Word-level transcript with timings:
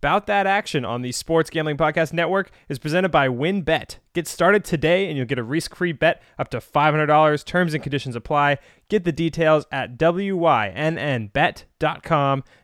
About 0.00 0.28
That 0.28 0.46
Action 0.46 0.84
on 0.84 1.02
the 1.02 1.10
Sports 1.10 1.50
Gambling 1.50 1.76
Podcast 1.76 2.12
Network 2.12 2.52
is 2.68 2.78
presented 2.78 3.08
by 3.08 3.26
WynnBET. 3.26 3.96
Get 4.14 4.28
started 4.28 4.64
today 4.64 5.08
and 5.08 5.16
you'll 5.16 5.26
get 5.26 5.40
a 5.40 5.42
risk 5.42 5.74
free 5.74 5.90
bet 5.90 6.22
up 6.38 6.50
to 6.50 6.58
$500. 6.58 7.44
Terms 7.44 7.74
and 7.74 7.82
conditions 7.82 8.14
apply. 8.14 8.58
Get 8.88 9.02
the 9.02 9.10
details 9.10 9.66
at 9.72 9.98
WYNNBet.com 9.98 10.44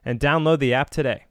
and 0.05 0.21
download 0.21 0.61
the 0.61 0.75
app 0.75 0.91
today. 0.91 1.25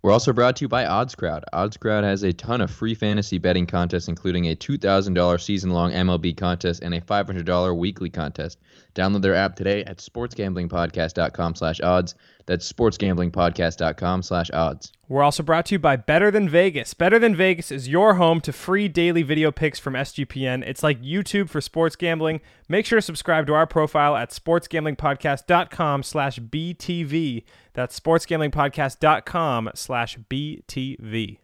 We're 0.00 0.12
also 0.12 0.32
brought 0.32 0.56
to 0.56 0.64
you 0.64 0.68
by 0.68 0.84
OddsCrowd. 0.84 1.42
OddsCrowd 1.52 2.04
has 2.04 2.22
a 2.22 2.32
ton 2.32 2.60
of 2.60 2.70
free 2.70 2.94
fantasy 2.94 3.38
betting 3.38 3.66
contests, 3.66 4.06
including 4.06 4.46
a 4.46 4.54
$2,000 4.54 5.40
season 5.40 5.70
long 5.70 5.90
MLB 5.90 6.36
contest 6.36 6.82
and 6.82 6.94
a 6.94 7.00
$500 7.00 7.76
weekly 7.76 8.08
contest. 8.08 8.58
Download 8.94 9.22
their 9.22 9.34
app 9.34 9.56
today 9.56 9.82
at 9.84 9.98
sportsgamblingpodcast.com 9.98 11.54
slash 11.56 11.80
odds. 11.80 12.14
That's 12.46 12.72
sportsgamblingpodcast.com 12.72 14.22
slash 14.22 14.50
odds. 14.52 14.92
We're 15.08 15.22
also 15.22 15.42
brought 15.42 15.64
to 15.66 15.76
you 15.76 15.78
by 15.78 15.96
Better 15.96 16.30
Than 16.30 16.50
Vegas. 16.50 16.92
Better 16.92 17.18
Than 17.18 17.34
Vegas 17.34 17.72
is 17.72 17.88
your 17.88 18.14
home 18.14 18.42
to 18.42 18.52
free 18.52 18.88
daily 18.88 19.22
video 19.22 19.50
picks 19.50 19.78
from 19.78 19.94
SGPN. 19.94 20.62
It's 20.66 20.82
like 20.82 21.00
YouTube 21.02 21.48
for 21.48 21.62
sports 21.62 21.96
gambling. 21.96 22.42
Make 22.68 22.84
sure 22.84 22.98
to 22.98 23.02
subscribe 23.02 23.46
to 23.46 23.54
our 23.54 23.66
profile 23.66 24.16
at 24.16 24.30
sportsgamblingpodcast.com 24.30 26.02
slash 26.02 26.38
BTV. 26.38 27.44
That's 27.72 27.98
sportsgamblingpodcast.com 27.98 29.70
slash 29.74 30.18
BTV. 30.30 31.38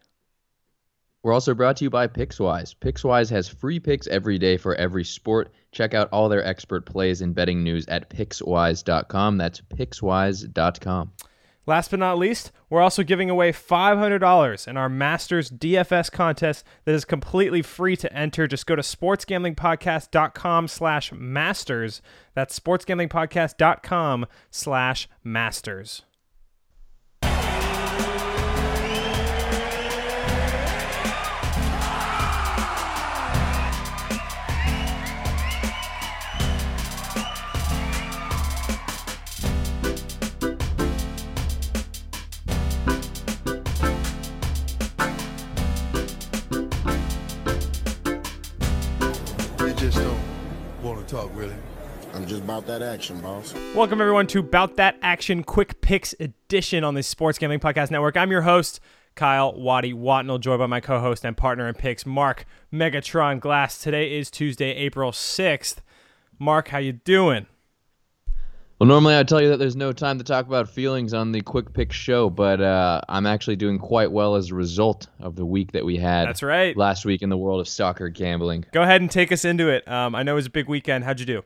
We're 1.22 1.32
also 1.32 1.54
brought 1.54 1.78
to 1.78 1.84
you 1.84 1.90
by 1.90 2.06
Pickswise. 2.06 2.74
Pickswise 2.74 3.30
has 3.30 3.48
free 3.48 3.80
picks 3.80 4.06
every 4.08 4.38
day 4.38 4.58
for 4.58 4.74
every 4.74 5.04
sport. 5.04 5.50
Check 5.72 5.94
out 5.94 6.10
all 6.12 6.28
their 6.28 6.44
expert 6.44 6.84
plays 6.84 7.22
and 7.22 7.34
betting 7.34 7.62
news 7.64 7.86
at 7.88 8.10
pickswise.com. 8.10 9.38
That's 9.38 9.62
pickswise.com. 9.62 11.12
Last 11.66 11.90
but 11.90 11.98
not 11.98 12.18
least, 12.18 12.52
we're 12.68 12.82
also 12.82 13.02
giving 13.02 13.30
away 13.30 13.52
$500 13.52 14.68
in 14.68 14.76
our 14.76 14.88
Masters 14.88 15.50
DFS 15.50 16.12
contest 16.12 16.64
that 16.84 16.94
is 16.94 17.04
completely 17.04 17.62
free 17.62 17.96
to 17.96 18.12
enter. 18.12 18.46
Just 18.46 18.66
go 18.66 18.76
to 18.76 18.82
sportsgamblingpodcast.com 18.82 20.68
slash 20.68 21.12
masters. 21.12 22.02
That's 22.34 22.58
sportsgamblingpodcast.com 22.58 24.26
slash 24.50 25.08
masters. 25.22 26.02
Just 52.34 52.44
about 52.44 52.66
that 52.66 52.82
action, 52.82 53.20
boss. 53.20 53.54
Welcome, 53.76 54.00
everyone, 54.00 54.26
to 54.28 54.42
Bout 54.42 54.74
That 54.76 54.96
Action 55.02 55.44
Quick 55.44 55.80
Picks 55.80 56.14
edition 56.18 56.82
on 56.82 56.94
the 56.94 57.02
Sports 57.04 57.38
Gambling 57.38 57.60
Podcast 57.60 57.92
Network. 57.92 58.16
I'm 58.16 58.32
your 58.32 58.42
host, 58.42 58.80
Kyle 59.14 59.54
Waddy 59.54 59.92
Watnell, 59.92 60.40
joined 60.40 60.58
by 60.58 60.66
my 60.66 60.80
co 60.80 60.98
host 60.98 61.24
and 61.24 61.36
partner 61.36 61.68
in 61.68 61.76
picks, 61.76 62.04
Mark 62.04 62.44
Megatron 62.72 63.38
Glass. 63.38 63.78
Today 63.78 64.18
is 64.18 64.32
Tuesday, 64.32 64.74
April 64.74 65.12
6th. 65.12 65.76
Mark, 66.40 66.68
how 66.68 66.78
you 66.78 66.94
doing? 66.94 67.46
Well, 68.80 68.88
normally 68.88 69.14
I'd 69.14 69.28
tell 69.28 69.40
you 69.40 69.50
that 69.50 69.58
there's 69.58 69.76
no 69.76 69.92
time 69.92 70.18
to 70.18 70.24
talk 70.24 70.48
about 70.48 70.68
feelings 70.68 71.14
on 71.14 71.30
the 71.30 71.40
Quick 71.40 71.72
Pick 71.72 71.92
show, 71.92 72.28
but 72.28 72.60
uh, 72.60 73.00
I'm 73.08 73.26
actually 73.26 73.54
doing 73.54 73.78
quite 73.78 74.10
well 74.10 74.34
as 74.34 74.50
a 74.50 74.56
result 74.56 75.06
of 75.20 75.36
the 75.36 75.46
week 75.46 75.70
that 75.70 75.84
we 75.84 75.96
had 75.96 76.26
That's 76.26 76.42
right. 76.42 76.76
last 76.76 77.04
week 77.04 77.22
in 77.22 77.28
the 77.28 77.36
world 77.36 77.60
of 77.60 77.68
soccer 77.68 78.08
gambling. 78.08 78.64
Go 78.72 78.82
ahead 78.82 79.00
and 79.00 79.08
take 79.08 79.30
us 79.30 79.44
into 79.44 79.68
it. 79.68 79.86
Um, 79.86 80.16
I 80.16 80.24
know 80.24 80.32
it 80.32 80.36
was 80.36 80.46
a 80.46 80.50
big 80.50 80.68
weekend. 80.68 81.04
How'd 81.04 81.20
you 81.20 81.26
do? 81.26 81.44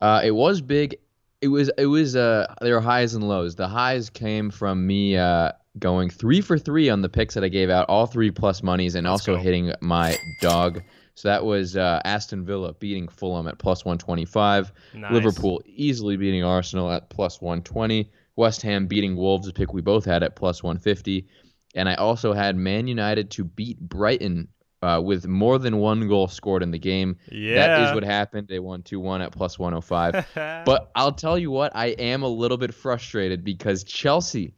Uh, 0.00 0.20
it 0.24 0.32
was 0.32 0.60
big. 0.60 0.96
It 1.40 1.48
was 1.48 1.70
it 1.76 1.86
was 1.86 2.16
uh 2.16 2.52
there 2.60 2.74
were 2.74 2.80
highs 2.80 3.14
and 3.14 3.28
lows. 3.28 3.56
The 3.56 3.68
highs 3.68 4.08
came 4.10 4.50
from 4.50 4.86
me 4.86 5.16
uh 5.16 5.52
going 5.78 6.08
three 6.10 6.40
for 6.40 6.58
three 6.58 6.88
on 6.88 7.02
the 7.02 7.08
picks 7.08 7.34
that 7.34 7.44
I 7.44 7.48
gave 7.48 7.70
out, 7.70 7.86
all 7.88 8.06
three 8.06 8.30
plus 8.30 8.62
monies, 8.62 8.94
and 8.94 9.06
also 9.06 9.36
go. 9.36 9.42
hitting 9.42 9.72
my 9.80 10.16
dog. 10.40 10.82
So 11.14 11.28
that 11.28 11.44
was 11.44 11.76
uh, 11.76 12.02
Aston 12.04 12.44
Villa 12.44 12.74
beating 12.74 13.08
Fulham 13.08 13.48
at 13.48 13.58
plus 13.58 13.86
125. 13.86 14.70
Nice. 14.94 15.12
Liverpool 15.12 15.62
easily 15.64 16.16
beating 16.18 16.44
Arsenal 16.44 16.92
at 16.92 17.08
plus 17.08 17.40
120. 17.40 18.10
West 18.36 18.60
Ham 18.60 18.86
beating 18.86 19.16
Wolves, 19.16 19.48
a 19.48 19.52
pick 19.52 19.72
we 19.72 19.80
both 19.80 20.04
had 20.04 20.22
at 20.22 20.36
plus 20.36 20.62
150. 20.62 21.26
And 21.74 21.88
I 21.88 21.94
also 21.94 22.34
had 22.34 22.54
Man 22.54 22.86
United 22.86 23.30
to 23.32 23.44
beat 23.44 23.80
Brighton 23.80 24.48
uh, 24.82 25.00
with 25.02 25.26
more 25.26 25.58
than 25.58 25.78
one 25.78 26.06
goal 26.08 26.28
scored 26.28 26.62
in 26.62 26.70
the 26.70 26.78
game. 26.78 27.16
That 27.28 27.32
Yeah. 27.32 27.88
is 27.88 27.94
what 27.94 28.04
happened. 28.04 28.48
They 28.48 28.58
won 28.58 28.82
2 28.82 29.00
1 29.00 29.22
at 29.22 29.32
plus 29.32 29.58
105. 29.58 30.26
but 30.64 30.90
I'll 30.94 31.12
tell 31.12 31.38
you 31.38 31.50
what, 31.50 31.72
I 31.74 31.86
am 31.88 32.22
a 32.22 32.28
little 32.28 32.56
bit 32.58 32.74
frustrated 32.74 33.44
because 33.44 33.84
Chelsea, 33.84 34.54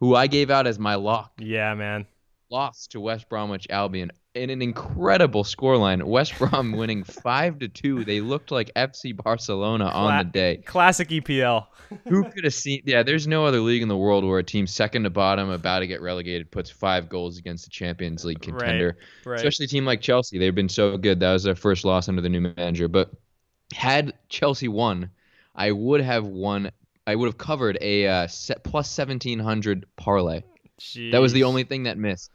who 0.00 0.14
I 0.14 0.26
gave 0.26 0.50
out 0.50 0.66
as 0.66 0.78
my 0.78 0.94
lock, 0.94 1.32
Yeah, 1.38 1.74
man. 1.74 2.06
lost 2.50 2.92
to 2.92 3.00
West 3.00 3.28
Bromwich 3.28 3.66
Albion 3.70 4.10
in 4.34 4.50
an 4.50 4.60
incredible 4.62 5.44
scoreline. 5.44 6.02
West 6.02 6.36
Brom 6.38 6.72
winning 6.76 7.04
5 7.04 7.60
to 7.60 7.68
2. 7.68 8.04
They 8.04 8.20
looked 8.20 8.50
like 8.50 8.72
FC 8.74 9.16
Barcelona 9.16 9.86
on 9.86 10.18
the 10.18 10.24
day. 10.24 10.56
Classic 10.66 11.08
EPL. 11.08 11.66
Who 12.08 12.24
could 12.24 12.44
have 12.44 12.54
seen? 12.54 12.82
Yeah, 12.84 13.02
there's 13.02 13.26
no 13.26 13.46
other 13.46 13.60
league 13.60 13.82
in 13.82 13.88
the 13.88 13.96
world 13.96 14.24
where 14.24 14.38
a 14.38 14.44
team 14.44 14.66
second 14.66 15.04
to 15.04 15.10
bottom, 15.10 15.50
about 15.50 15.80
to 15.80 15.86
get 15.86 16.00
relegated, 16.00 16.50
puts 16.50 16.70
five 16.70 17.08
goals 17.08 17.38
against 17.38 17.64
the 17.64 17.70
Champions 17.70 18.24
League 18.24 18.40
contender. 18.40 18.98
right. 19.24 19.36
Especially 19.36 19.64
a 19.64 19.68
team 19.68 19.84
like 19.84 20.00
Chelsea. 20.00 20.38
They've 20.38 20.54
been 20.54 20.68
so 20.68 20.96
good. 20.96 21.20
That 21.20 21.32
was 21.32 21.44
their 21.44 21.54
first 21.54 21.84
loss 21.84 22.08
under 22.08 22.22
the 22.22 22.28
new 22.28 22.40
manager. 22.40 22.88
But 22.88 23.10
had 23.72 24.14
Chelsea 24.28 24.68
won, 24.68 25.10
I 25.54 25.70
would 25.70 26.00
have 26.00 26.26
won. 26.26 26.70
I 27.06 27.14
would 27.14 27.26
have 27.26 27.38
covered 27.38 27.76
a 27.82 28.08
uh, 28.08 28.26
set 28.26 28.64
plus 28.64 28.96
1700 28.96 29.86
parlay. 29.96 30.42
That 31.12 31.18
was 31.18 31.32
the 31.32 31.44
only 31.44 31.64
thing 31.64 31.84
that 31.84 31.98
missed. 31.98 32.30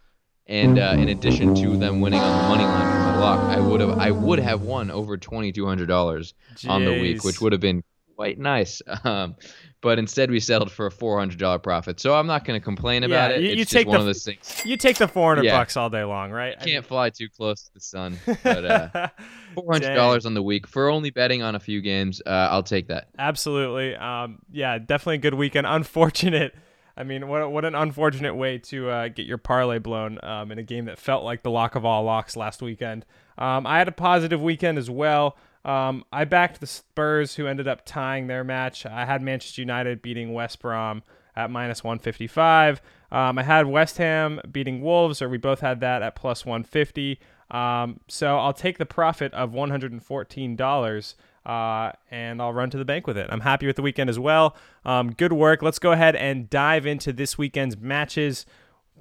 And 0.49 0.79
uh, 0.79 0.95
in 0.97 1.09
addition 1.09 1.53
to 1.55 1.77
them 1.77 2.01
winning 2.01 2.19
on 2.19 2.41
the 2.43 2.49
money 2.49 2.63
line 2.65 2.85
for 2.87 2.99
my 3.13 3.19
lock, 3.19 3.39
I 3.55 3.59
would 3.59 3.81
have 3.81 3.91
I 3.99 4.09
would 4.11 4.39
have 4.39 4.63
won 4.63 4.89
over 4.91 5.15
twenty 5.15 5.51
two 5.51 5.65
hundred 5.67 5.87
dollars 5.87 6.33
on 6.67 6.83
the 6.85 6.91
week, 6.99 7.23
which 7.23 7.39
would 7.39 7.51
have 7.53 7.61
been 7.61 7.83
quite 8.15 8.37
nice. 8.39 8.81
Um, 9.05 9.35
but 9.81 9.97
instead, 9.97 10.29
we 10.29 10.41
settled 10.41 10.71
for 10.73 10.87
a 10.87 10.91
four 10.91 11.19
hundred 11.19 11.37
dollar 11.39 11.57
profit. 11.59 11.99
So 12.01 12.13
I'm 12.15 12.27
not 12.27 12.43
going 12.43 12.59
to 12.59 12.63
complain 12.63 13.03
about 13.05 13.29
Yeah, 13.31 13.37
it. 13.37 13.41
you- 13.43 13.47
it's 13.51 13.57
you 13.59 13.63
just 13.63 13.71
take 13.71 13.87
one 13.87 13.93
the 13.93 13.99
of 14.01 14.05
those 14.07 14.25
things. 14.25 14.61
You 14.65 14.75
take 14.75 14.97
the 14.97 15.07
400 15.07 15.45
Yeah. 15.45 15.57
bucks 15.57 15.77
all 15.77 15.89
day 15.89 16.03
long, 16.03 16.31
right? 16.31 16.53
I 16.59 16.65
Can't 16.65 16.85
fly 16.85 17.11
too 17.11 17.29
close 17.29 17.63
to 17.63 17.73
the 17.75 17.79
sun. 17.79 18.17
But 18.43 18.65
uh, 18.65 19.07
four 19.55 19.71
hundred 19.71 19.93
dollars 19.95 20.25
on 20.25 20.33
the 20.33 20.43
week 20.43 20.67
for 20.67 20.89
only 20.89 21.11
betting 21.11 21.43
on 21.43 21.55
a 21.55 21.59
few 21.61 21.79
games, 21.79 22.21
uh, 22.25 22.29
I'll 22.51 22.63
take 22.63 22.87
that. 22.87 23.07
Absolutely. 23.17 23.95
Um, 23.95 24.39
yeah, 24.51 24.79
definitely 24.79 25.15
a 25.15 25.19
good 25.19 25.35
weekend. 25.35 25.65
Unfortunate. 25.65 26.53
I 26.99 27.03
mean, 27.03 27.29
what 27.29 27.49
what 27.49 27.63
an 27.63 27.75
unfortunate 27.75 28.35
way 28.35 28.57
to 28.57 28.89
uh, 28.89 29.07
get 29.07 29.25
your 29.25 29.37
parlay 29.37 29.79
blown 29.79 30.19
um, 30.21 30.51
in 30.51 30.59
a 30.59 30.63
game 30.63 30.85
that 30.85 30.99
felt 30.99 31.23
like 31.23 31.43
the 31.43 31.49
lock 31.49 31.75
of 31.75 31.85
all 31.85 32.03
locks 32.03 32.35
last 32.35 32.61
weekend. 32.61 33.05
Um, 33.37 33.65
I 33.65 33.77
had 33.77 33.87
a 33.87 33.93
positive 33.93 34.41
weekend 34.41 34.77
as 34.77 34.89
well. 34.89 35.37
Um, 35.63 36.03
I 36.11 36.25
backed 36.25 36.59
the 36.59 36.67
Spurs, 36.67 37.35
who 37.35 37.47
ended 37.47 37.69
up 37.69 37.85
tying 37.85 38.27
their 38.27 38.43
match. 38.43 38.85
I 38.85 39.05
had 39.05 39.21
Manchester 39.21 39.61
United 39.61 40.01
beating 40.01 40.33
West 40.33 40.59
Brom 40.59 41.01
at 41.37 41.49
minus 41.49 41.85
155. 41.85 42.81
Um, 43.13 43.39
I 43.39 43.43
had 43.43 43.67
West 43.67 43.97
Ham 43.97 44.41
beating 44.51 44.81
Wolves, 44.81 45.21
or 45.21 45.29
we 45.29 45.37
both 45.37 45.61
had 45.61 45.79
that 45.79 46.01
at 46.01 46.15
plus 46.15 46.45
150. 46.45 47.17
Um, 47.49 48.01
so 48.09 48.37
I'll 48.37 48.53
take 48.53 48.77
the 48.77 48.85
profit 48.85 49.33
of 49.33 49.51
$114 49.51 51.15
uh, 51.45 51.91
and 52.11 52.41
I'll 52.41 52.53
run 52.53 52.69
to 52.71 52.77
the 52.77 52.85
bank 52.85 53.07
with 53.07 53.17
it. 53.17 53.27
I'm 53.29 53.41
happy 53.41 53.67
with 53.67 53.75
the 53.75 53.81
weekend 53.81 54.09
as 54.09 54.19
well. 54.19 54.55
Um, 54.85 55.11
good 55.11 55.33
work. 55.33 55.61
Let's 55.61 55.79
go 55.79 55.91
ahead 55.91 56.15
and 56.15 56.49
dive 56.49 56.85
into 56.85 57.13
this 57.13 57.37
weekend's 57.37 57.77
matches. 57.77 58.45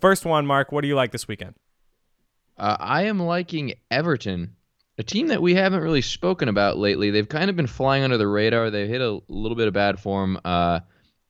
First 0.01 0.25
one, 0.25 0.47
Mark, 0.47 0.73
what 0.73 0.83
do 0.83 0.89
you 0.89 0.95
like 0.95 1.13
this 1.13 1.27
weekend? 1.29 1.55
Uh, 2.57 2.77
I 2.79 3.03
am 3.05 3.21
liking 3.21 3.75
Everton, 3.91 4.57
a 4.99 5.03
team 5.03 5.29
that 5.29 5.41
we 5.41 5.55
haven't 5.55 5.81
really 5.81 6.03
spoken 6.03 6.49
about 6.49 6.77
lately. 6.77 7.11
They've 7.11 7.29
kind 7.29 7.51
of 7.51 7.57
been 7.57 7.67
flying 7.67 8.03
under 8.03 8.19
the 8.19 8.27
radar. 8.27 8.71
They 8.71 8.89
hit 8.89 9.01
a 9.01 9.21
little 9.29 9.57
bit 9.57 9.69
of 9.69 9.75
bad 9.75 10.01
form. 10.01 10.41
Uh, 10.45 10.81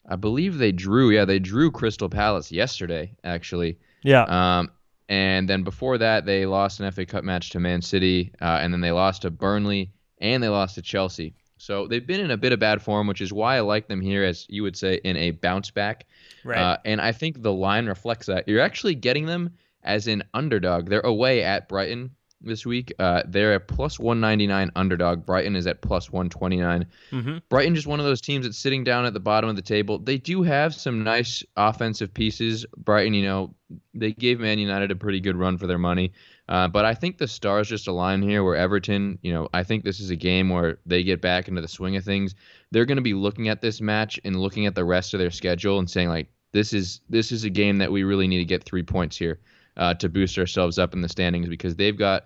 I 0.09 0.17
believe 0.17 0.57
they 0.57 0.73
drew. 0.73 1.11
Yeah, 1.11 1.27
they 1.27 1.39
drew 1.39 1.71
Crystal 1.71 2.09
Palace 2.09 2.51
yesterday, 2.51 3.15
actually. 3.25 3.79
Yeah. 4.03 4.23
Um, 4.23 4.71
and 5.09 5.49
then 5.49 5.63
before 5.63 5.99
that, 5.99 6.27
they 6.27 6.47
lost 6.47 6.81
an 6.81 6.91
FA 6.93 7.05
Cup 7.07 7.25
match 7.25 7.51
to 7.51 7.61
Man 7.61 7.83
City, 7.83 8.33
uh, 8.41 8.59
and 8.63 8.73
then 8.73 8.81
they 8.81 8.93
lost 8.93 9.23
to 9.23 9.31
Burnley, 9.31 9.93
and 10.21 10.43
they 10.43 10.49
lost 10.49 10.75
to 10.77 10.83
Chelsea. 10.83 11.35
So 11.59 11.89
they've 11.89 12.07
been 12.07 12.21
in 12.21 12.31
a 12.31 12.37
bit 12.37 12.53
of 12.53 12.61
bad 12.61 12.81
form, 12.81 13.07
which 13.07 13.21
is 13.21 13.33
why 13.33 13.57
I 13.57 13.61
like 13.61 13.89
them 13.89 14.01
here, 14.01 14.25
as 14.25 14.47
you 14.49 14.63
would 14.63 14.77
say, 14.77 15.01
in 15.05 15.17
a 15.17 15.33
bounce 15.33 15.71
back. 15.71 16.07
right. 16.45 16.59
Uh, 16.59 16.77
and 16.85 17.01
I 17.01 17.13
think 17.13 17.43
the 17.43 17.53
line 17.53 17.87
reflects 17.87 18.27
that. 18.27 18.47
You're 18.47 18.61
actually 18.61 18.95
getting 18.95 19.27
them 19.27 19.51
as 19.83 20.07
an 20.07 20.23
underdog. 20.35 20.89
They're 20.89 21.01
away 21.01 21.43
at 21.43 21.69
Brighton. 21.69 22.11
this 22.41 22.65
week. 22.65 22.93
Uh, 23.01 23.23
they're 23.27 23.55
at 23.55 23.67
plus 23.67 23.99
199 23.99 24.71
underdog. 24.77 25.27
Brighton 25.27 25.57
is 25.57 25.67
at 25.67 25.83
plus 25.83 26.13
129. 26.13 26.87
Mm-hmm. 27.11 27.39
Brighton 27.49 27.75
just 27.75 27.89
one 27.89 27.99
of 27.99 28.07
those 28.07 28.21
teams 28.21 28.47
that's 28.47 28.57
sitting 28.59 28.85
down 28.85 29.05
at 29.05 29.13
the 29.13 29.19
bottom 29.21 29.51
of 29.51 29.57
the 29.57 29.63
table. 29.63 29.99
They 29.99 30.19
do 30.19 30.45
have 30.45 30.73
some 30.73 31.03
nice 31.03 31.43
offensive 31.57 32.15
pieces. 32.15 32.65
Brighton, 32.77 33.15
you 33.15 33.25
know, 33.25 33.55
they 33.93 34.13
gave 34.13 34.39
Man 34.39 34.61
United 34.61 34.93
a 34.93 34.97
pretty 34.97 35.19
good 35.19 35.35
run 35.35 35.59
for 35.59 35.67
their 35.67 35.79
money. 35.79 36.13
Uh, 36.49 36.67
but 36.67 36.85
I 36.85 36.95
think 36.95 37.19
the 37.19 37.29
stars 37.29 37.69
just 37.69 37.89
align 37.89 38.23
here 38.23 38.43
where 38.43 38.57
Everton, 38.57 39.19
you 39.23 39.33
know, 39.33 39.49
I 39.53 39.63
think 39.63 39.85
this 39.85 40.01
is 40.01 40.11
a 40.11 40.17
game 40.17 40.49
where 40.49 40.79
they 40.87 41.03
get 41.03 41.21
back 41.21 41.49
into 41.49 41.61
the 41.61 41.69
swing 41.69 41.97
of 41.97 42.05
things. 42.05 42.35
They're 42.71 42.87
going 42.87 42.97
to 42.97 43.03
be 43.03 43.15
looking 43.15 43.49
at 43.49 43.61
this 43.61 43.81
match 43.81 44.19
and 44.25 44.37
looking 44.37 44.65
at 44.67 44.75
the 44.75 44.85
rest 44.85 45.13
of 45.13 45.21
their 45.21 45.31
schedule 45.31 45.79
and 45.79 45.91
saying 45.91 46.09
like 46.09 46.31
this 46.53 46.73
is 46.73 47.01
this 47.11 47.33
is 47.33 47.45
a 47.45 47.51
game 47.51 47.77
that 47.79 47.93
we 47.93 48.03
really 48.03 48.27
need 48.27 48.39
to 48.39 48.45
get 48.47 48.65
3 48.65 48.83
points 48.83 49.17
here 49.17 49.41
uh, 49.77 49.95
to 49.95 50.09
boost 50.09 50.39
ourselves 50.39 50.79
up 50.79 50.95
in 50.95 51.03
the 51.03 51.09
standings 51.09 51.49
because 51.49 51.77
they've 51.77 51.99
got 51.99 52.25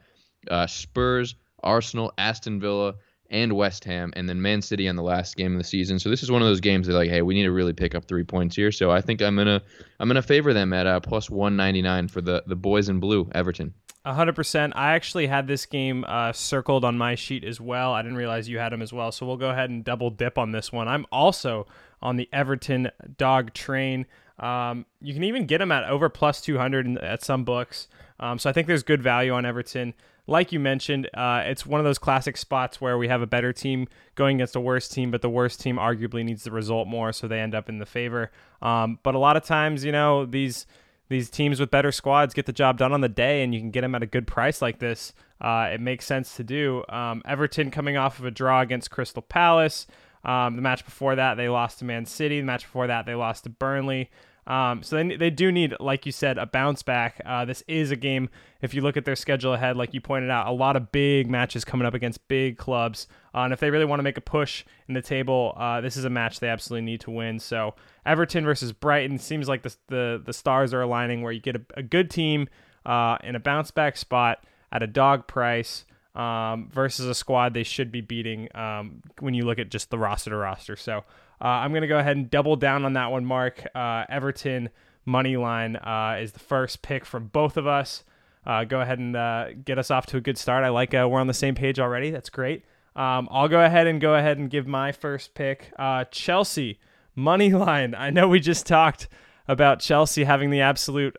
uh, 0.49 0.67
Spurs, 0.67 1.35
Arsenal, 1.63 2.13
Aston 2.17 2.61
Villa, 2.61 2.95
and 3.33 3.55
West 3.55 3.85
Ham, 3.85 4.13
and 4.15 4.29
then 4.29 4.41
Man 4.41 4.61
City 4.61 4.89
on 4.89 4.95
the 4.95 5.03
last 5.03 5.37
game 5.37 5.53
of 5.53 5.59
the 5.59 5.65
season. 5.65 5.99
So 5.99 6.11
this 6.11 6.23
is 6.23 6.31
one 6.31 6.43
of 6.43 6.49
those 6.49 6.61
games 6.61 6.87
that 6.87 6.93
like, 6.93 7.09
hey, 7.09 7.23
we 7.23 7.35
need 7.35 7.45
to 7.45 7.51
really 7.51 7.73
pick 7.73 7.95
up 7.95 8.05
three 8.05 8.25
points 8.25 8.55
here. 8.55 8.71
So 8.71 8.91
I 8.91 9.01
think 9.01 9.23
I'm 9.23 9.35
gonna 9.35 9.63
I'm 9.99 10.09
gonna 10.09 10.23
favor 10.23 10.53
them 10.53 10.73
at 10.73 10.87
uh, 10.87 11.01
plus 11.01 11.31
199 11.31 12.09
for 12.09 12.21
the 12.21 12.45
the 12.47 12.55
boys 12.55 12.89
in 12.89 13.01
blue, 13.01 13.29
Everton. 13.35 13.73
Hundred 14.05 14.35
percent. 14.35 14.73
I 14.77 14.93
actually 14.93 15.27
had 15.27 15.47
this 15.47 15.67
game 15.67 16.05
uh, 16.09 16.33
circled 16.33 16.85
on 16.85 16.99
my 16.99 17.15
sheet 17.15 17.45
as 17.45 17.61
well. 17.61 17.93
I 17.93 18.03
didn't 18.03 18.17
realize 18.17 18.49
you 18.49 18.59
had 18.59 18.73
them 18.73 18.83
as 18.83 18.93
well, 18.93 19.13
so 19.13 19.27
we'll 19.27 19.37
go 19.37 19.51
ahead 19.51 19.71
and 19.71 19.85
double 19.85 20.11
dip 20.11 20.39
on 20.39 20.53
this 20.53 20.73
one. 20.73 20.89
I'm 20.89 21.07
also 21.13 21.67
on 22.01 22.17
the 22.17 22.29
Everton 22.33 22.91
dog 23.17 23.55
train. 23.55 24.07
Um, 24.39 24.87
you 25.01 25.15
can 25.15 25.25
even 25.25 25.47
get 25.47 25.59
them 25.59 25.71
at 25.71 25.85
over 25.85 26.09
plus 26.09 26.41
200 26.41 26.99
at 26.99 27.23
some 27.23 27.45
books. 27.45 27.89
Um, 28.19 28.39
so 28.39 28.51
I 28.51 28.53
think 28.53 28.67
there's 28.67 28.83
good 28.83 29.03
value 29.03 29.33
on 29.33 29.47
Everton. 29.47 29.95
Like 30.27 30.53
you 30.53 30.61
mentioned, 30.61 31.11
uh, 31.15 31.43
it's 31.47 31.67
one 31.67 31.81
of 31.81 31.85
those 31.85 31.99
classic 31.99 32.37
spots 32.37 32.81
where 32.81 32.97
we 32.97 33.09
have 33.09 33.23
a 33.23 33.27
better 33.27 33.53
team 33.53 33.89
going 34.15 34.37
against 34.37 34.55
a 34.55 34.61
worse 34.61 34.89
team, 34.89 35.11
but 35.11 35.21
the 35.21 35.31
worst 35.31 35.61
team 35.61 35.77
arguably 35.77 36.25
needs 36.25 36.45
the 36.45 36.53
result 36.53 36.87
more, 36.87 37.13
so 37.13 37.27
they 37.27 37.41
end 37.41 37.55
up 37.55 37.69
in 37.69 37.79
the 37.79 37.87
favor. 37.87 38.31
Um, 38.61 39.01
but 39.03 39.17
a 39.17 39.19
lot 39.19 39.37
of 39.37 39.45
times, 39.45 39.85
you 39.85 39.91
know, 39.91 40.25
these 40.25 40.65
these 41.13 41.31
teams 41.31 41.61
with 41.61 41.71
better 41.71 41.93
squads 41.93 42.35
get 42.35 42.47
the 42.47 42.53
job 42.53 42.79
done 42.79 42.93
on 42.93 43.01
the 43.01 43.09
day, 43.09 43.43
and 43.43 43.55
you 43.55 43.61
can 43.61 43.71
get 43.71 43.83
them 43.83 43.95
at 43.95 44.03
a 44.03 44.07
good 44.07 44.27
price 44.27 44.61
like 44.61 44.81
this. 44.81 45.13
Uh, 45.41 45.71
it 45.73 45.81
makes 45.81 46.07
sense 46.07 46.37
to 46.37 46.45
do. 46.45 46.85
Um, 46.89 47.23
Everton 47.25 47.71
coming 47.71 47.97
off 47.97 48.19
of 48.19 48.25
a 48.25 48.31
draw 48.31 48.61
against 48.61 48.91
Crystal 48.91 49.23
Palace. 49.23 49.87
Um, 50.25 50.57
the 50.57 50.63
match 50.63 50.85
before 50.85 51.17
that, 51.17 51.37
they 51.37 51.49
lost 51.49 51.81
to 51.81 51.85
Man 51.85 52.07
City. 52.07 52.41
The 52.41 52.47
match 52.47 52.63
before 52.63 52.87
that, 52.87 53.07
they 53.07 53.15
lost 53.15 53.45
to 53.45 53.51
Burnley. 53.51 54.11
Um, 54.47 54.83
so 54.83 54.97
they, 54.97 55.17
they 55.17 55.31
do 55.31 55.53
need, 55.53 55.75
like 55.79 56.05
you 56.05 56.13
said, 56.13 56.37
a 56.37 56.47
bounce 56.47 56.83
back. 56.83 57.21
Uh, 57.25 57.45
this 57.45 57.63
is 57.69 57.91
a 57.93 57.97
game, 57.97 58.29
if 58.61 58.75
you 58.75 58.81
look 58.81 58.97
at 58.97 59.05
their 59.05 59.15
schedule 59.15 59.55
ahead, 59.55 59.77
like 59.77 59.95
you 59.95 60.01
pointed 60.01 60.31
out, 60.31 60.49
a 60.49 60.53
lot 60.53 60.75
of 60.75 60.91
big 60.91 61.31
matches 61.31 61.65
coming 61.65 61.87
up 61.87 61.95
against 61.95 62.27
big 62.27 62.59
clubs. 62.59 63.07
Uh, 63.35 63.41
and 63.41 63.53
if 63.53 63.61
they 63.61 63.71
really 63.71 63.85
want 63.85 64.01
to 64.01 64.03
make 64.03 64.17
a 64.17 64.23
push 64.23 64.65
in 64.89 64.95
the 64.95 65.03
table, 65.03 65.55
uh, 65.57 65.81
this 65.81 65.97
is 65.97 66.05
a 66.05 66.11
match 66.11 66.41
they 66.41 66.49
absolutely 66.49 66.85
need 66.85 67.01
to 67.01 67.11
win. 67.11 67.39
So 67.39 67.75
Everton 68.05 68.45
versus 68.45 68.73
Brighton 68.73 69.19
seems 69.19 69.49
like 69.49 69.63
the, 69.63 69.77
the, 69.89 70.23
the 70.25 70.33
stars 70.33 70.75
are 70.75 70.83
aligning 70.83 71.23
where 71.23 71.33
you 71.33 71.41
get 71.41 71.57
a, 71.57 71.63
a 71.77 71.83
good 71.83 72.11
team 72.11 72.49
uh, 72.85 73.19
in 73.23 73.37
a 73.37 73.41
bounce 73.41 73.71
back 73.71 73.97
spot 73.97 74.45
at 74.73 74.83
a 74.83 74.89
dog 74.89 75.29
price. 75.29 75.85
Um, 76.15 76.69
versus 76.71 77.07
a 77.07 77.15
squad 77.15 77.55
they 77.55 77.63
should 77.63 77.91
be 77.91 78.03
beating 78.03 78.55
um, 78.55 79.01
when 79.21 79.33
you 79.33 79.47
look 79.47 79.59
at 79.59 79.71
just 79.71 79.89
the 79.89 79.97
roster 79.97 80.29
to 80.29 80.37
roster. 80.37 80.77
So 80.77 81.05
uh, 81.43 81.47
I'm 81.47 81.73
going 81.73 81.83
to 81.83 81.89
go 81.89 81.99
ahead 81.99 82.17
and 82.17 82.31
double 82.31 82.55
down 82.55 82.85
on 82.85 82.93
that 82.93 83.11
one, 83.11 83.25
Mark. 83.25 83.67
Uh, 83.75 84.05
Everton 84.09 84.71
money 85.05 85.37
line 85.37 85.75
uh, 85.75 86.19
is 86.21 86.33
the 86.33 86.39
first 86.39 86.83
pick 86.83 87.05
from 87.05 87.27
both 87.27 87.57
of 87.57 87.67
us. 87.67 88.05
Uh, 88.47 88.63
go 88.63 88.81
ahead 88.81 89.01
and 89.01 89.17
uh, 89.17 89.53
get 89.65 89.77
us 89.77 89.91
off 89.91 90.07
to 90.07 90.17
a 90.17 90.21
good 90.21 90.39
start. 90.39 90.63
I 90.63 90.69
like 90.69 90.95
uh, 90.95 91.09
we're 91.11 91.21
on 91.21 91.27
the 91.27 91.35
same 91.35 91.57
page 91.57 91.81
already. 91.81 92.11
That's 92.11 92.31
great. 92.31 92.65
Um, 92.95 93.29
I'll 93.31 93.49
go 93.49 93.65
ahead 93.65 93.89
and 93.89 94.01
go 94.01 94.15
ahead 94.15 94.39
and 94.39 94.49
give 94.51 94.69
my 94.69 94.93
first 94.93 95.35
pick. 95.35 95.73
Chelsea 96.13 96.79
money 97.17 97.53
line. 97.53 97.97
I 97.97 98.11
know 98.11 98.29
we 98.29 98.39
just 98.39 98.67
talked 98.67 99.09
about 99.49 99.81
Chelsea 99.81 100.23
having 100.23 100.51
the 100.51 100.61
absolute, 100.61 101.17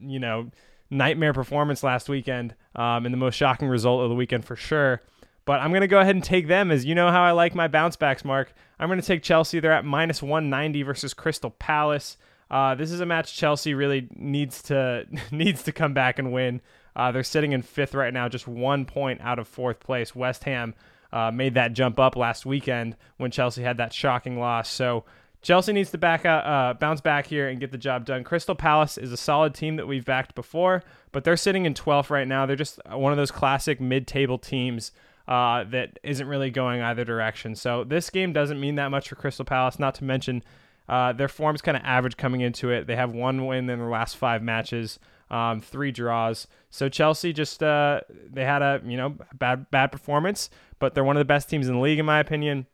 you 0.00 0.18
know, 0.18 0.50
nightmare 0.90 1.32
performance 1.32 1.82
last 1.82 2.08
weekend 2.08 2.54
um, 2.74 3.04
and 3.04 3.12
the 3.12 3.18
most 3.18 3.34
shocking 3.34 3.68
result 3.68 4.02
of 4.02 4.08
the 4.08 4.14
weekend 4.14 4.44
for 4.44 4.56
sure. 4.56 5.02
But 5.46 5.60
I'm 5.60 5.70
going 5.70 5.82
to 5.82 5.86
go 5.86 6.00
ahead 6.00 6.14
and 6.14 6.24
take 6.24 6.48
them 6.48 6.70
as 6.70 6.84
you 6.84 6.94
know 6.94 7.10
how 7.10 7.22
I 7.22 7.32
like 7.32 7.54
my 7.54 7.68
bounce 7.68 7.96
backs, 7.96 8.24
Mark. 8.24 8.54
I'm 8.78 8.88
going 8.88 9.00
to 9.00 9.06
take 9.06 9.22
Chelsea. 9.22 9.60
They're 9.60 9.72
at 9.72 9.84
minus 9.84 10.22
190 10.22 10.82
versus 10.82 11.12
Crystal 11.12 11.50
Palace. 11.50 12.16
Uh, 12.50 12.74
this 12.74 12.90
is 12.90 13.00
a 13.00 13.06
match 13.06 13.36
Chelsea 13.36 13.74
really 13.74 14.08
needs 14.14 14.62
to 14.62 15.06
needs 15.30 15.62
to 15.64 15.72
come 15.72 15.94
back 15.94 16.18
and 16.18 16.32
win. 16.32 16.60
Uh, 16.96 17.10
they're 17.10 17.24
sitting 17.24 17.52
in 17.52 17.62
fifth 17.62 17.94
right 17.94 18.14
now, 18.14 18.28
just 18.28 18.46
one 18.46 18.84
point 18.84 19.20
out 19.20 19.38
of 19.38 19.48
fourth 19.48 19.80
place. 19.80 20.14
West 20.14 20.44
Ham 20.44 20.74
uh, 21.12 21.30
made 21.30 21.54
that 21.54 21.72
jump 21.72 21.98
up 21.98 22.16
last 22.16 22.46
weekend 22.46 22.96
when 23.16 23.30
Chelsea 23.30 23.62
had 23.62 23.78
that 23.78 23.92
shocking 23.92 24.38
loss. 24.38 24.68
So 24.68 25.04
Chelsea 25.42 25.72
needs 25.72 25.90
to 25.90 25.98
back 25.98 26.24
out, 26.24 26.46
uh, 26.46 26.74
bounce 26.74 27.00
back 27.00 27.26
here 27.26 27.48
and 27.48 27.60
get 27.60 27.70
the 27.70 27.78
job 27.78 28.06
done. 28.06 28.24
Crystal 28.24 28.54
Palace 28.54 28.96
is 28.96 29.12
a 29.12 29.16
solid 29.16 29.54
team 29.54 29.76
that 29.76 29.86
we've 29.86 30.04
backed 30.04 30.34
before, 30.34 30.82
but 31.12 31.24
they're 31.24 31.36
sitting 31.36 31.66
in 31.66 31.74
12th 31.74 32.08
right 32.08 32.26
now. 32.26 32.46
They're 32.46 32.56
just 32.56 32.80
one 32.90 33.12
of 33.12 33.18
those 33.18 33.30
classic 33.30 33.80
mid-table 33.80 34.38
teams 34.38 34.92
uh, 35.26 35.64
that 35.64 35.98
isn't 36.02 36.26
really 36.26 36.50
going 36.50 36.82
either 36.82 37.04
direction. 37.04 37.54
So 37.54 37.84
this 37.84 38.10
game 38.10 38.32
doesn't 38.32 38.60
mean 38.60 38.74
that 38.76 38.88
much 38.90 39.08
for 39.08 39.16
Crystal 39.16 39.44
Palace. 39.44 39.78
Not 39.78 39.94
to 39.96 40.04
mention 40.04 40.42
uh, 40.88 41.12
their 41.12 41.28
form's 41.28 41.62
kind 41.62 41.76
of 41.76 41.82
average 41.84 42.16
coming 42.16 42.42
into 42.42 42.70
it. 42.70 42.86
They 42.86 42.96
have 42.96 43.12
one 43.12 43.46
win 43.46 43.70
in 43.70 43.78
their 43.78 43.90
last 43.90 44.16
five 44.16 44.42
matches, 44.42 44.98
um, 45.30 45.60
three 45.60 45.92
draws. 45.92 46.46
So 46.70 46.88
Chelsea 46.88 47.32
just 47.32 47.62
uh, 47.62 48.00
they 48.30 48.44
had 48.44 48.62
a 48.62 48.82
you 48.84 48.96
know 48.96 49.16
bad 49.34 49.70
bad 49.70 49.92
performance, 49.92 50.50
but 50.78 50.94
they're 50.94 51.04
one 51.04 51.16
of 51.16 51.20
the 51.20 51.24
best 51.24 51.48
teams 51.48 51.68
in 51.68 51.74
the 51.74 51.80
league 51.80 51.98
in 51.98 52.06
my 52.06 52.20
opinion. 52.20 52.66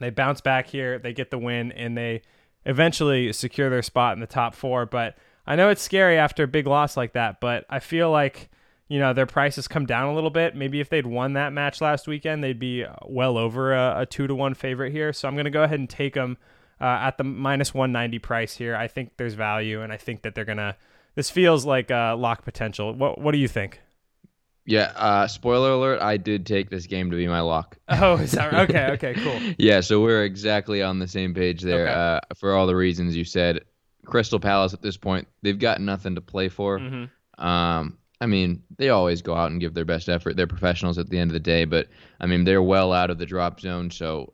They 0.00 0.10
bounce 0.10 0.40
back 0.40 0.66
here, 0.66 0.98
they 0.98 1.12
get 1.12 1.30
the 1.30 1.38
win, 1.38 1.72
and 1.72 1.96
they 1.96 2.22
eventually 2.66 3.32
secure 3.32 3.70
their 3.70 3.82
spot 3.82 4.14
in 4.14 4.20
the 4.20 4.26
top 4.26 4.54
four. 4.54 4.84
But 4.84 5.16
I 5.46 5.56
know 5.56 5.70
it's 5.70 5.80
scary 5.80 6.18
after 6.18 6.42
a 6.42 6.48
big 6.48 6.66
loss 6.66 6.96
like 6.96 7.12
that, 7.12 7.40
but 7.40 7.64
I 7.70 7.78
feel 7.78 8.10
like 8.10 8.50
you 8.88 8.98
know 8.98 9.12
their 9.12 9.26
prices 9.26 9.66
come 9.68 9.86
down 9.86 10.08
a 10.08 10.14
little 10.14 10.30
bit. 10.30 10.54
Maybe 10.54 10.80
if 10.80 10.88
they'd 10.88 11.06
won 11.06 11.32
that 11.34 11.52
match 11.52 11.80
last 11.80 12.06
weekend, 12.06 12.42
they'd 12.42 12.58
be 12.58 12.84
well 13.06 13.36
over 13.36 13.74
a, 13.74 14.00
a 14.00 14.06
two 14.06 14.26
to 14.26 14.34
one 14.34 14.54
favorite 14.54 14.92
here. 14.92 15.12
So 15.12 15.26
I'm 15.26 15.34
going 15.34 15.44
to 15.44 15.50
go 15.50 15.62
ahead 15.62 15.78
and 15.78 15.88
take 15.90 16.14
them 16.14 16.38
uh, 16.80 16.84
at 16.84 17.18
the 17.18 17.24
minus 17.24 17.74
190 17.74 18.18
price 18.20 18.56
here. 18.56 18.76
I 18.76 18.88
think 18.88 19.16
there's 19.16 19.34
value, 19.34 19.82
and 19.82 19.92
I 19.92 19.96
think 19.96 20.22
that 20.22 20.34
they're 20.34 20.44
gonna. 20.44 20.76
This 21.14 21.30
feels 21.30 21.64
like 21.64 21.90
uh, 21.90 22.16
lock 22.16 22.44
potential. 22.44 22.92
What 22.94 23.20
What 23.20 23.32
do 23.32 23.38
you 23.38 23.48
think? 23.48 23.80
Yeah. 24.66 24.92
Uh, 24.94 25.26
spoiler 25.26 25.70
alert: 25.70 26.00
I 26.00 26.16
did 26.16 26.44
take 26.44 26.70
this 26.70 26.86
game 26.86 27.10
to 27.10 27.16
be 27.16 27.26
my 27.26 27.40
lock. 27.40 27.78
Oh, 27.88 28.16
is 28.16 28.32
that 28.32 28.52
right? 28.52 28.68
okay? 28.68 28.90
Okay, 28.92 29.14
cool. 29.14 29.54
yeah. 29.58 29.80
So 29.80 30.02
we're 30.02 30.24
exactly 30.24 30.82
on 30.82 30.98
the 30.98 31.08
same 31.08 31.34
page 31.34 31.62
there. 31.62 31.88
Okay. 31.88 31.94
Uh, 31.94 32.20
for 32.34 32.54
all 32.54 32.66
the 32.66 32.76
reasons 32.76 33.16
you 33.16 33.24
said, 33.24 33.64
Crystal 34.04 34.40
Palace 34.40 34.74
at 34.74 34.82
this 34.82 34.96
point 34.96 35.28
they've 35.42 35.58
got 35.58 35.80
nothing 35.80 36.14
to 36.16 36.20
play 36.20 36.48
for. 36.48 36.78
Mm-hmm. 36.78 37.44
Um, 37.44 37.98
I 38.20 38.26
mean, 38.26 38.62
they 38.78 38.88
always 38.88 39.20
go 39.20 39.34
out 39.34 39.50
and 39.50 39.60
give 39.60 39.74
their 39.74 39.84
best 39.84 40.08
effort. 40.08 40.36
They're 40.36 40.46
professionals 40.46 40.98
at 40.98 41.10
the 41.10 41.18
end 41.18 41.30
of 41.30 41.34
the 41.34 41.40
day, 41.40 41.64
but 41.64 41.88
I 42.20 42.26
mean, 42.26 42.44
they're 42.44 42.62
well 42.62 42.92
out 42.92 43.10
of 43.10 43.18
the 43.18 43.26
drop 43.26 43.60
zone, 43.60 43.90
so 43.90 44.32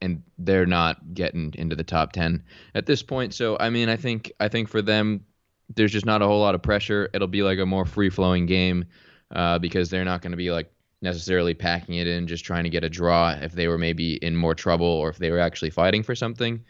and 0.00 0.22
they're 0.38 0.66
not 0.66 1.14
getting 1.14 1.54
into 1.56 1.76
the 1.76 1.84
top 1.84 2.12
10 2.12 2.42
at 2.74 2.86
this 2.86 3.02
point. 3.02 3.32
So, 3.32 3.56
I 3.60 3.70
mean, 3.70 3.88
I 3.88 3.96
think 3.96 4.32
I 4.40 4.48
think 4.48 4.68
for 4.68 4.82
them 4.82 5.24
there's 5.74 5.92
just 5.92 6.04
not 6.04 6.22
a 6.22 6.26
whole 6.26 6.40
lot 6.40 6.56
of 6.56 6.62
pressure. 6.62 7.08
It'll 7.14 7.28
be 7.28 7.44
like 7.44 7.60
a 7.60 7.66
more 7.66 7.86
free-flowing 7.86 8.46
game 8.46 8.84
uh, 9.34 9.58
because 9.60 9.88
they're 9.88 10.04
not 10.04 10.20
going 10.20 10.32
to 10.32 10.36
be 10.36 10.50
like 10.50 10.72
necessarily 11.00 11.54
packing 11.54 11.94
it 11.96 12.08
in 12.08 12.26
just 12.26 12.44
trying 12.44 12.64
to 12.64 12.70
get 12.70 12.84
a 12.84 12.90
draw 12.90 13.30
if 13.30 13.52
they 13.52 13.68
were 13.68 13.78
maybe 13.78 14.16
in 14.16 14.36
more 14.36 14.54
trouble 14.54 14.86
or 14.86 15.08
if 15.08 15.18
they 15.18 15.30
were 15.30 15.38
actually 15.38 15.70
fighting 15.70 16.02
for 16.02 16.16
something. 16.16 16.64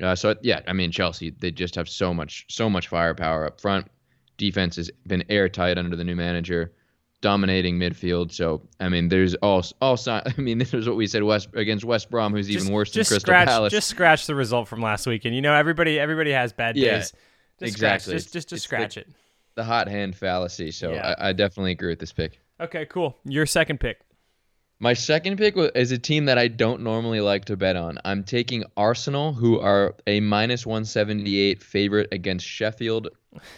Uh, 0.00 0.14
so 0.14 0.36
yeah, 0.42 0.60
I 0.68 0.72
mean 0.72 0.92
Chelsea, 0.92 1.30
they 1.30 1.50
just 1.50 1.74
have 1.74 1.88
so 1.88 2.14
much 2.14 2.46
so 2.48 2.70
much 2.70 2.86
firepower 2.86 3.46
up 3.46 3.60
front 3.60 3.88
defense 4.42 4.76
has 4.76 4.90
been 5.06 5.24
airtight 5.28 5.78
under 5.78 5.94
the 5.96 6.02
new 6.04 6.16
manager, 6.16 6.72
dominating 7.20 7.78
midfield. 7.78 8.32
So 8.32 8.62
I 8.80 8.88
mean, 8.88 9.08
there's 9.08 9.34
all 9.36 9.62
all 9.80 9.96
I 10.06 10.32
mean, 10.36 10.58
this 10.58 10.74
is 10.74 10.86
what 10.88 10.96
we 10.96 11.06
said 11.06 11.22
West 11.22 11.48
against 11.54 11.84
West 11.84 12.10
Brom, 12.10 12.32
who's 12.32 12.48
just, 12.48 12.64
even 12.64 12.74
worse 12.74 12.90
than 12.92 13.00
Crystal 13.00 13.20
scratch, 13.20 13.48
Palace. 13.48 13.70
Just 13.72 13.88
scratch 13.88 14.26
the 14.26 14.34
result 14.34 14.68
from 14.68 14.80
last 14.82 15.06
week, 15.06 15.24
and 15.24 15.34
you 15.34 15.40
know 15.40 15.54
everybody 15.54 15.98
everybody 15.98 16.32
has 16.32 16.52
bad 16.52 16.76
Yeah, 16.76 16.96
days. 16.96 17.12
Just 17.60 17.74
exactly. 17.74 18.18
Scratch, 18.18 18.22
just 18.22 18.32
just, 18.32 18.48
just 18.48 18.64
scratch 18.64 18.94
the- 18.96 19.02
it. 19.02 19.08
the 19.54 19.64
hot 19.64 19.88
hand 19.88 20.16
fallacy. 20.16 20.70
So 20.72 20.92
Yeah. 20.92 21.14
I, 21.18 21.28
I 21.28 21.32
definitely 21.32 21.72
agree 21.72 21.90
with 21.90 22.00
this 22.00 22.12
pick. 22.12 22.40
Okay, 22.60 22.86
cool. 22.86 23.16
Your 23.24 23.46
second 23.46 23.78
pick. 23.80 24.00
My 24.82 24.94
second 24.94 25.36
pick 25.36 25.54
is 25.76 25.92
a 25.92 25.98
team 25.98 26.24
that 26.24 26.38
I 26.38 26.48
don't 26.48 26.82
normally 26.82 27.20
like 27.20 27.44
to 27.44 27.56
bet 27.56 27.76
on. 27.76 28.00
I'm 28.04 28.24
taking 28.24 28.64
Arsenal, 28.76 29.32
who 29.32 29.60
are 29.60 29.94
a 30.08 30.18
minus 30.18 30.66
178 30.66 31.62
favorite 31.62 32.08
against 32.10 32.44
Sheffield. 32.44 33.10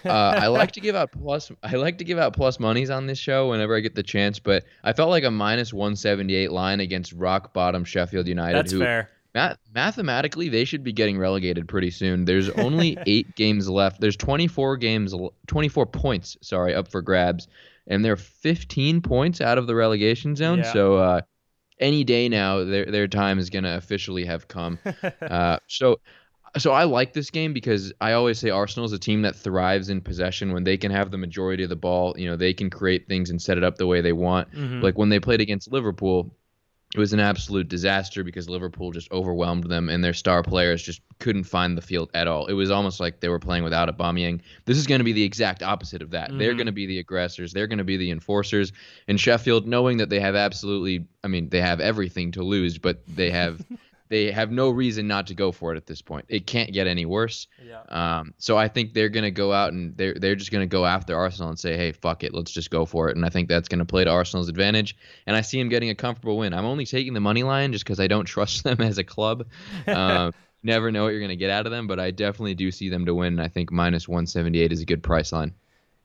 Uh, 0.04 0.11
I 0.11 0.49
like 0.49 0.73
to 0.73 0.81
give 0.81 0.95
out 0.95 1.12
plus. 1.23 1.50
I 1.62 1.76
like 1.76 1.97
to 1.97 2.04
give 2.04 2.19
out 2.19 2.35
plus 2.35 2.61
monies 2.61 2.90
on 2.90 3.07
this 3.07 3.19
show 3.19 3.49
whenever 3.49 3.75
I 3.75 3.81
get 3.81 3.95
the 3.95 4.02
chance, 4.02 4.38
but 4.38 4.64
I 4.85 4.93
felt 4.93 5.09
like 5.09 5.25
a 5.25 5.31
minus 5.31 5.73
178 5.73 6.52
line 6.52 6.81
against 6.81 7.14
rock 7.14 7.54
bottom 7.54 7.85
Sheffield 7.85 8.28
United, 8.28 8.59
That's 8.59 8.73
who 8.73 8.81
fair. 8.81 9.09
Math- 9.34 9.58
mathematically, 9.74 10.48
they 10.48 10.64
should 10.64 10.84
be 10.84 10.92
getting 10.92 11.18
relegated 11.18 11.66
pretty 11.66 11.90
soon. 11.90 12.24
There's 12.24 12.48
only 12.50 12.96
eight 13.06 13.34
games 13.34 13.68
left. 13.68 14.00
There's 14.00 14.16
24 14.16 14.76
games, 14.76 15.14
24 15.48 15.86
points, 15.86 16.36
sorry, 16.40 16.74
up 16.74 16.88
for 16.88 17.02
grabs, 17.02 17.48
and 17.86 18.04
they're 18.04 18.16
15 18.16 19.00
points 19.02 19.40
out 19.40 19.58
of 19.58 19.66
the 19.66 19.74
relegation 19.74 20.36
zone. 20.36 20.58
Yeah. 20.58 20.72
So 20.72 20.96
uh, 20.96 21.20
any 21.80 22.04
day 22.04 22.28
now, 22.28 22.64
their 22.64 22.86
their 22.86 23.08
time 23.08 23.38
is 23.38 23.50
gonna 23.50 23.76
officially 23.76 24.24
have 24.24 24.48
come. 24.48 24.78
uh, 25.22 25.58
so. 25.66 26.00
So 26.56 26.70
I 26.70 26.84
like 26.84 27.14
this 27.14 27.30
game 27.30 27.52
because 27.52 27.92
I 28.00 28.12
always 28.12 28.38
say 28.38 28.50
Arsenal 28.50 28.84
is 28.84 28.92
a 28.92 28.98
team 29.00 29.22
that 29.22 29.34
thrives 29.34 29.88
in 29.88 30.00
possession 30.00 30.52
when 30.52 30.62
they 30.62 30.76
can 30.76 30.92
have 30.92 31.10
the 31.10 31.18
majority 31.18 31.64
of 31.64 31.68
the 31.68 31.74
ball. 31.74 32.14
You 32.16 32.30
know, 32.30 32.36
they 32.36 32.54
can 32.54 32.70
create 32.70 33.08
things 33.08 33.28
and 33.30 33.42
set 33.42 33.58
it 33.58 33.64
up 33.64 33.74
the 33.76 33.88
way 33.88 34.00
they 34.00 34.12
want. 34.12 34.52
Mhm. 34.52 34.80
Like 34.80 34.96
when 34.96 35.08
they 35.08 35.18
played 35.18 35.40
against 35.40 35.72
Liverpool, 35.72 36.32
it 36.94 36.98
was 36.98 37.12
an 37.12 37.18
absolute 37.18 37.68
disaster 37.68 38.22
because 38.22 38.48
Liverpool 38.48 38.92
just 38.92 39.10
overwhelmed 39.10 39.64
them 39.64 39.88
and 39.88 40.02
their 40.04 40.14
star 40.14 40.44
players 40.44 40.80
just 40.80 41.00
couldn't 41.18 41.42
find 41.42 41.76
the 41.76 41.82
field 41.82 42.08
at 42.14 42.28
all. 42.28 42.46
It 42.46 42.52
was 42.52 42.70
almost 42.70 43.00
like 43.00 43.18
they 43.18 43.28
were 43.28 43.40
playing 43.40 43.64
without 43.64 43.88
Aubameyang. 43.88 44.40
This 44.64 44.78
is 44.78 44.86
going 44.86 45.00
to 45.00 45.04
be 45.04 45.12
the 45.12 45.24
exact 45.24 45.64
opposite 45.64 46.02
of 46.02 46.10
that. 46.12 46.30
They're 46.38 46.52
Mhm. 46.54 46.58
going 46.58 46.66
to 46.66 46.72
be 46.72 46.86
the 46.86 47.00
aggressors. 47.00 47.52
They're 47.52 47.66
going 47.66 47.78
to 47.78 47.84
be 47.84 47.96
the 47.96 48.12
enforcers. 48.12 48.72
And 49.08 49.18
Sheffield, 49.20 49.66
knowing 49.66 49.96
that 49.96 50.08
they 50.08 50.20
have 50.20 50.36
absolutely, 50.36 51.06
I 51.24 51.28
mean, 51.28 51.48
they 51.48 51.60
have 51.60 51.80
everything 51.80 52.30
to 52.32 52.44
lose, 52.44 52.78
but 52.78 53.02
they 53.08 53.30
have. 53.30 53.60
They 54.14 54.30
have 54.30 54.52
no 54.52 54.71
reason 54.71 55.09
not 55.09 55.26
to 55.26 55.35
go 55.35 55.50
for 55.50 55.75
it 55.75 55.76
at 55.76 55.87
this 55.87 56.00
point. 56.00 56.26
It 56.28 56.47
can't 56.47 56.73
get 56.73 56.87
any 56.87 57.04
worse. 57.04 57.49
yeah. 57.61 57.80
Um, 57.88 58.33
so 58.38 58.56
I 58.56 58.68
think 58.68 58.94
they're 58.94 59.09
gonna 59.09 59.33
go 59.33 59.52
out 59.52 59.73
and 59.73 59.97
they're 59.97 60.14
they're 60.14 60.37
just 60.37 60.52
gonna 60.52 60.68
go 60.68 60.87
after 60.87 61.16
Arsenal 61.16 61.49
and 61.49 61.59
say, 61.59 61.76
hey, 61.76 61.90
fuck 61.90 62.23
it, 62.23 62.33
let's 62.33 62.52
just 62.52 62.71
go 62.71 62.87
for 62.87 63.09
it. 63.09 63.16
And 63.16 63.26
I 63.26 63.28
think 63.28 63.49
that's 63.49 63.66
gonna 63.66 63.85
play 63.85 64.04
to 64.04 64.11
Arsenal's 64.11 64.49
advantage. 64.49 64.97
And 65.26 65.35
I 65.35 65.40
see 65.40 65.59
him 65.59 65.68
getting 65.68 65.90
a 65.90 65.97
comfortable 65.97 66.38
win. 66.38 66.54
I'm 66.54 66.64
only 66.64 66.87
taking 66.87 67.12
the 67.12 67.18
money 67.18 67.42
line 67.42 67.73
just 67.73 67.85
because 67.85 67.99
I 67.99 68.06
don't 68.06 68.25
trust 68.25 68.62
them 68.62 68.80
as 68.80 68.99
a 68.99 69.04
club. 69.04 69.47
Um, 69.88 70.33
never 70.62 70.92
know 70.92 71.02
what 71.02 71.09
you're 71.09 71.21
gonna 71.21 71.35
get 71.35 71.50
out 71.50 71.66
of 71.66 71.73
them, 71.73 71.88
but 71.88 71.99
I 71.99 72.12
definitely 72.12 72.54
do 72.54 72.71
see 72.71 72.88
them 72.90 73.06
to 73.06 73.14
win. 73.16 73.33
And 73.33 73.42
I 73.42 73.49
think 73.49 73.73
minus 73.73 74.06
178 74.06 74.73
is 74.73 74.80
a 74.80 74.85
good 74.85 75.02
price 75.02 75.33
line. 75.33 75.54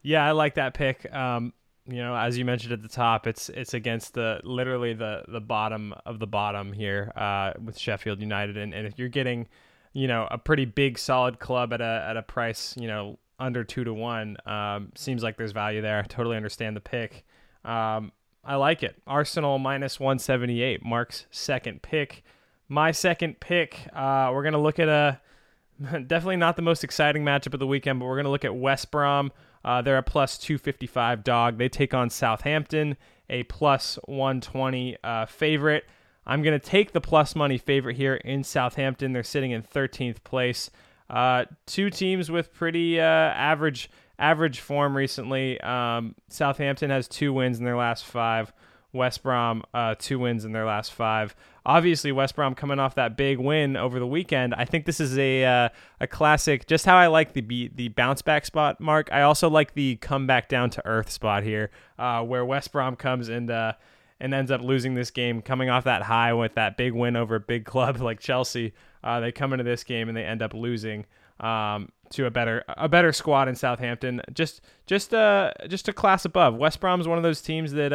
Yeah, 0.02 0.26
I 0.26 0.32
like 0.32 0.56
that 0.56 0.74
pick. 0.74 1.14
Um, 1.14 1.52
you 1.90 1.98
know, 1.98 2.14
as 2.14 2.38
you 2.38 2.44
mentioned 2.44 2.72
at 2.72 2.82
the 2.82 2.88
top, 2.88 3.26
it's 3.26 3.48
it's 3.48 3.74
against 3.74 4.14
the 4.14 4.40
literally 4.44 4.94
the 4.94 5.24
the 5.28 5.40
bottom 5.40 5.94
of 6.06 6.18
the 6.18 6.26
bottom 6.26 6.72
here 6.72 7.12
uh, 7.16 7.52
with 7.62 7.78
Sheffield 7.78 8.20
United, 8.20 8.56
and, 8.56 8.72
and 8.72 8.86
if 8.86 8.98
you're 8.98 9.08
getting, 9.08 9.48
you 9.92 10.06
know, 10.06 10.28
a 10.30 10.38
pretty 10.38 10.64
big 10.64 10.98
solid 10.98 11.38
club 11.38 11.72
at 11.72 11.80
a 11.80 12.06
at 12.08 12.16
a 12.16 12.22
price, 12.22 12.74
you 12.78 12.86
know, 12.86 13.18
under 13.38 13.64
two 13.64 13.84
to 13.84 13.92
one, 13.92 14.36
um, 14.46 14.92
seems 14.94 15.22
like 15.22 15.36
there's 15.36 15.52
value 15.52 15.82
there. 15.82 15.98
I 15.98 16.02
totally 16.02 16.36
understand 16.36 16.76
the 16.76 16.80
pick. 16.80 17.24
Um, 17.64 18.12
I 18.44 18.56
like 18.56 18.82
it. 18.82 18.96
Arsenal 19.06 19.58
minus 19.58 20.00
178, 20.00 20.84
Mark's 20.84 21.26
second 21.30 21.82
pick. 21.82 22.22
My 22.68 22.92
second 22.92 23.40
pick, 23.40 23.88
uh, 23.92 24.30
we're 24.32 24.44
gonna 24.44 24.62
look 24.62 24.78
at 24.78 24.88
a 24.88 25.20
definitely 26.06 26.36
not 26.36 26.56
the 26.56 26.62
most 26.62 26.84
exciting 26.84 27.24
matchup 27.24 27.54
of 27.54 27.60
the 27.60 27.66
weekend, 27.66 28.00
but 28.00 28.06
we're 28.06 28.22
to 28.22 28.30
look 28.30 28.44
at 28.44 28.54
West 28.54 28.90
Brom. 28.90 29.32
Uh, 29.64 29.82
they're 29.82 29.98
a 29.98 30.02
plus 30.02 30.38
255 30.38 31.22
dog. 31.24 31.58
They 31.58 31.68
take 31.68 31.94
on 31.94 32.10
Southampton, 32.10 32.96
a 33.28 33.42
plus 33.44 33.98
120 34.06 34.96
uh, 35.02 35.26
favorite. 35.26 35.84
I'm 36.26 36.42
going 36.42 36.58
to 36.58 36.64
take 36.64 36.92
the 36.92 37.00
plus 37.00 37.34
money 37.34 37.58
favorite 37.58 37.96
here 37.96 38.14
in 38.14 38.44
Southampton. 38.44 39.12
They're 39.12 39.22
sitting 39.22 39.50
in 39.50 39.62
13th 39.62 40.22
place. 40.22 40.70
Uh, 41.08 41.44
two 41.66 41.90
teams 41.90 42.30
with 42.30 42.52
pretty 42.54 43.00
uh, 43.00 43.04
average 43.04 43.90
average 44.18 44.60
form 44.60 44.96
recently. 44.96 45.60
Um, 45.60 46.14
Southampton 46.28 46.90
has 46.90 47.08
two 47.08 47.32
wins 47.32 47.58
in 47.58 47.64
their 47.64 47.76
last 47.76 48.04
five. 48.04 48.52
West 48.92 49.22
Brom 49.22 49.62
uh, 49.72 49.94
two 49.98 50.18
wins 50.18 50.44
in 50.44 50.52
their 50.52 50.64
last 50.64 50.92
five. 50.92 51.34
Obviously, 51.64 52.10
West 52.10 52.34
Brom 52.34 52.54
coming 52.54 52.78
off 52.78 52.94
that 52.96 53.16
big 53.16 53.38
win 53.38 53.76
over 53.76 53.98
the 53.98 54.06
weekend. 54.06 54.54
I 54.54 54.64
think 54.64 54.86
this 54.86 54.98
is 54.98 55.16
a 55.18 55.44
uh, 55.44 55.68
a 56.00 56.06
classic. 56.06 56.66
Just 56.66 56.86
how 56.86 56.96
I 56.96 57.06
like 57.06 57.32
the 57.32 57.70
the 57.74 57.88
bounce 57.88 58.22
back 58.22 58.44
spot, 58.44 58.80
Mark. 58.80 59.08
I 59.12 59.22
also 59.22 59.48
like 59.48 59.74
the 59.74 59.96
come 59.96 60.26
back 60.26 60.48
down 60.48 60.70
to 60.70 60.86
earth 60.86 61.10
spot 61.10 61.42
here, 61.42 61.70
uh, 61.98 62.22
where 62.24 62.44
West 62.44 62.72
Brom 62.72 62.96
comes 62.96 63.28
and 63.28 63.50
uh, 63.50 63.74
and 64.18 64.34
ends 64.34 64.50
up 64.50 64.60
losing 64.60 64.94
this 64.94 65.10
game, 65.10 65.42
coming 65.42 65.70
off 65.70 65.84
that 65.84 66.02
high 66.02 66.32
with 66.32 66.54
that 66.54 66.76
big 66.76 66.92
win 66.92 67.16
over 67.16 67.36
a 67.36 67.40
big 67.40 67.64
club 67.66 68.00
like 68.00 68.20
Chelsea. 68.20 68.72
Uh, 69.04 69.20
they 69.20 69.32
come 69.32 69.52
into 69.52 69.64
this 69.64 69.84
game 69.84 70.08
and 70.08 70.16
they 70.16 70.24
end 70.24 70.42
up 70.42 70.52
losing 70.52 71.06
um, 71.40 71.90
to 72.10 72.26
a 72.26 72.30
better 72.30 72.64
a 72.68 72.88
better 72.88 73.12
squad 73.12 73.48
in 73.48 73.54
Southampton. 73.54 74.20
Just 74.32 74.62
just 74.86 75.14
uh 75.14 75.52
just 75.68 75.88
a 75.88 75.92
class 75.92 76.24
above. 76.24 76.56
West 76.56 76.80
Brom's 76.80 77.06
one 77.06 77.18
of 77.18 77.24
those 77.24 77.40
teams 77.40 77.72
that 77.72 77.92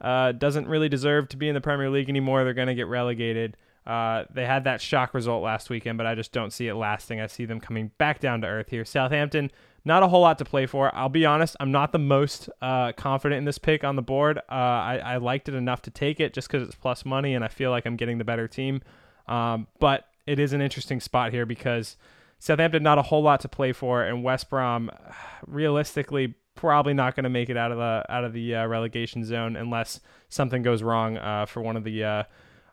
uh 0.00 0.32
doesn't 0.32 0.68
really 0.68 0.88
deserve 0.88 1.28
to 1.28 1.36
be 1.36 1.48
in 1.48 1.54
the 1.54 1.60
Premier 1.60 1.90
League 1.90 2.08
anymore. 2.08 2.44
They're 2.44 2.54
going 2.54 2.68
to 2.68 2.74
get 2.74 2.86
relegated. 2.86 3.56
Uh, 3.86 4.24
they 4.32 4.44
had 4.44 4.64
that 4.64 4.80
shock 4.80 5.14
result 5.14 5.44
last 5.44 5.70
weekend, 5.70 5.96
but 5.96 6.06
I 6.06 6.16
just 6.16 6.32
don't 6.32 6.52
see 6.52 6.66
it 6.66 6.74
lasting. 6.74 7.20
I 7.20 7.28
see 7.28 7.44
them 7.44 7.60
coming 7.60 7.92
back 7.98 8.18
down 8.18 8.40
to 8.40 8.48
earth 8.48 8.68
here. 8.68 8.84
Southampton, 8.84 9.50
not 9.84 10.02
a 10.02 10.08
whole 10.08 10.22
lot 10.22 10.38
to 10.38 10.44
play 10.44 10.66
for. 10.66 10.92
I'll 10.92 11.08
be 11.08 11.24
honest, 11.24 11.56
I'm 11.60 11.70
not 11.70 11.92
the 11.92 12.00
most 12.00 12.50
uh, 12.60 12.90
confident 12.92 13.38
in 13.38 13.44
this 13.44 13.58
pick 13.58 13.84
on 13.84 13.94
the 13.94 14.02
board. 14.02 14.38
Uh, 14.38 14.42
I, 14.50 15.00
I 15.04 15.16
liked 15.18 15.48
it 15.48 15.54
enough 15.54 15.82
to 15.82 15.90
take 15.92 16.18
it 16.18 16.34
just 16.34 16.48
because 16.48 16.66
it's 16.66 16.74
plus 16.74 17.04
money 17.04 17.34
and 17.34 17.44
I 17.44 17.48
feel 17.48 17.70
like 17.70 17.86
I'm 17.86 17.94
getting 17.94 18.18
the 18.18 18.24
better 18.24 18.48
team. 18.48 18.82
Um, 19.28 19.68
but 19.78 20.06
it 20.26 20.40
is 20.40 20.52
an 20.52 20.60
interesting 20.60 20.98
spot 21.00 21.32
here 21.32 21.46
because 21.46 21.96
Southampton, 22.40 22.82
not 22.82 22.98
a 22.98 23.02
whole 23.02 23.22
lot 23.22 23.40
to 23.40 23.48
play 23.48 23.72
for, 23.72 24.02
and 24.02 24.24
West 24.24 24.50
Brom, 24.50 24.90
realistically, 25.46 26.34
probably 26.56 26.94
not 26.94 27.14
going 27.14 27.24
to 27.24 27.30
make 27.30 27.48
it 27.48 27.56
out 27.56 27.70
of 27.70 27.78
the 27.78 28.04
out 28.08 28.24
of 28.24 28.32
the 28.32 28.54
uh, 28.54 28.66
relegation 28.66 29.24
zone 29.24 29.56
unless 29.56 30.00
something 30.28 30.62
goes 30.62 30.82
wrong 30.82 31.16
uh, 31.18 31.46
for 31.46 31.60
one 31.60 31.76
of 31.76 31.84
the 31.84 32.02
uh, 32.02 32.22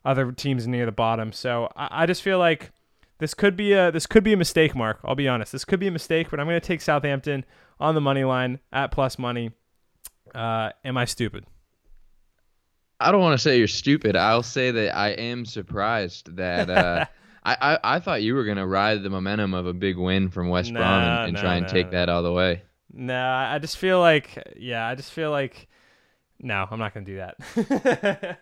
other 0.06 0.32
teams 0.32 0.68
near 0.68 0.86
the 0.86 0.92
bottom. 0.92 1.32
So 1.32 1.70
I, 1.76 2.04
I 2.04 2.06
just 2.06 2.22
feel 2.22 2.40
like 2.40 2.72
this 3.20 3.34
could 3.34 3.56
be 3.56 3.74
a 3.74 3.92
this 3.92 4.08
could 4.08 4.24
be 4.24 4.34
a 4.34 4.38
mistake, 4.38 4.76
Mark. 4.76 5.00
I'll 5.04 5.16
be 5.16 5.28
honest, 5.28 5.52
this 5.52 5.66
could 5.66 5.80
be 5.80 5.88
a 5.88 5.92
mistake, 5.92 6.30
but 6.30 6.40
I'm 6.40 6.48
going 6.48 6.60
to 6.60 6.66
take 6.66 6.82
Southampton 6.82 7.46
on 7.80 7.96
the 7.96 8.02
money 8.02 8.24
line 8.24 8.60
at 8.72 8.92
plus 8.92 9.20
money. 9.20 9.52
Uh, 10.34 10.72
am 10.84 10.98
I 10.98 11.06
stupid? 11.06 11.46
I 13.00 13.12
don't 13.12 13.22
want 13.22 13.38
to 13.38 13.44
say 13.44 13.58
you're 13.58 13.68
stupid. 13.68 14.16
I'll 14.16 14.44
say 14.44 14.72
that 14.72 14.96
I 14.96 15.10
am 15.10 15.46
surprised 15.46 16.36
that 16.38 16.70
uh, 16.70 17.06
I, 17.44 17.58
I 17.62 17.80
I 17.96 18.00
thought 18.00 18.24
you 18.24 18.36
were 18.36 18.46
gonna 18.46 18.66
ride 18.66 19.04
the 19.04 19.10
momentum 19.10 19.54
of 19.54 19.68
a 19.68 19.74
big 19.74 19.98
win 19.98 20.30
from 20.30 20.50
West 20.50 20.74
Brom 20.74 20.84
and, 20.84 21.30
and 21.30 21.38
try 21.38 21.56
and 21.56 21.68
take 21.68 21.92
that 21.92 22.10
all 22.10 22.24
the 22.24 22.32
way. 22.32 22.64
No, 22.92 23.20
I 23.20 23.60
just 23.60 23.78
feel 23.78 24.00
like 24.00 24.54
yeah, 24.58 24.88
I 24.88 24.96
just 24.96 25.12
feel 25.12 25.32
like 25.32 25.68
no, 26.40 26.68
I'm 26.70 26.80
not 26.80 26.94
going 26.94 27.06
to 27.06 27.12
do 27.12 27.18
that. 27.18 28.40